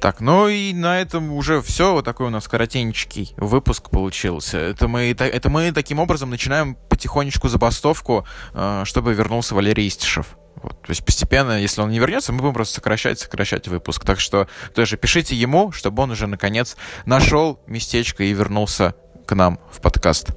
[0.00, 1.94] Так, ну и на этом уже все.
[1.94, 4.58] Вот такой у нас коротенький выпуск получился.
[4.58, 10.36] Это мы, это мы таким образом начинаем потихонечку забастовку, э, чтобы вернулся Валерий Истишев.
[10.64, 10.80] Вот.
[10.80, 14.02] То есть постепенно, если он не вернется, мы будем просто сокращать, сокращать выпуск.
[14.04, 18.94] Так что тоже пишите ему, чтобы он уже наконец нашел местечко и вернулся
[19.26, 20.30] к нам в подкаст.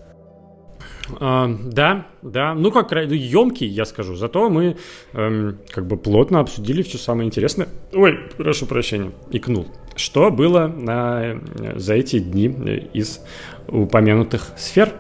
[1.21, 2.53] А, да, да.
[2.53, 4.15] Ну, как емкий, я скажу.
[4.15, 4.75] Зато мы
[5.13, 7.69] эм, как бы плотно обсудили все самое интересное.
[7.93, 9.67] Ой, прошу прощения, икнул.
[9.95, 11.39] Что было на,
[11.75, 12.47] за эти дни
[12.93, 13.21] из
[13.69, 14.93] упомянутых сфер?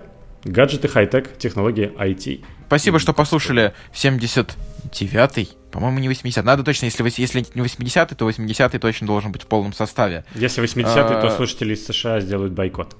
[0.47, 2.43] Гаджеты, хай-тек, технологии IT.
[2.67, 5.49] Спасибо, что послушали 79-й.
[5.71, 9.47] По-моему, не 80 Надо точно, если, если не 80-й, то 80-й точно должен быть в
[9.47, 10.25] полном составе.
[10.35, 12.95] Если 80-й, то а, слушатели из США сделают бойкот.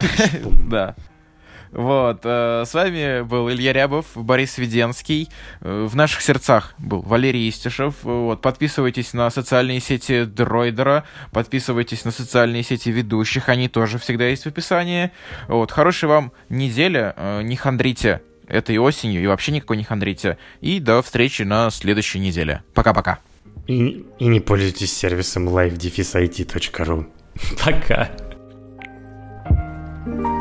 [0.70, 0.94] Да.
[1.72, 2.20] Вот.
[2.24, 5.28] Э, с вами был Илья Рябов, Борис Веденский.
[5.60, 8.02] Э, в наших сердцах был Валерий Истишев.
[8.02, 8.40] Вот.
[8.42, 11.04] Подписывайтесь на социальные сети Дроидера.
[11.32, 13.48] Подписывайтесь на социальные сети ведущих.
[13.48, 15.12] Они тоже всегда есть в описании.
[15.48, 15.70] Вот.
[15.70, 17.14] Хорошей вам недели.
[17.16, 20.38] Э, не хандрите этой осенью и вообще никакой не хандрите.
[20.60, 22.64] И до встречи на следующей неделе.
[22.74, 23.20] Пока-пока.
[23.68, 27.06] И, и не пользуйтесь сервисом live-it.ru.
[27.64, 28.10] Пока.
[30.02, 30.39] thank you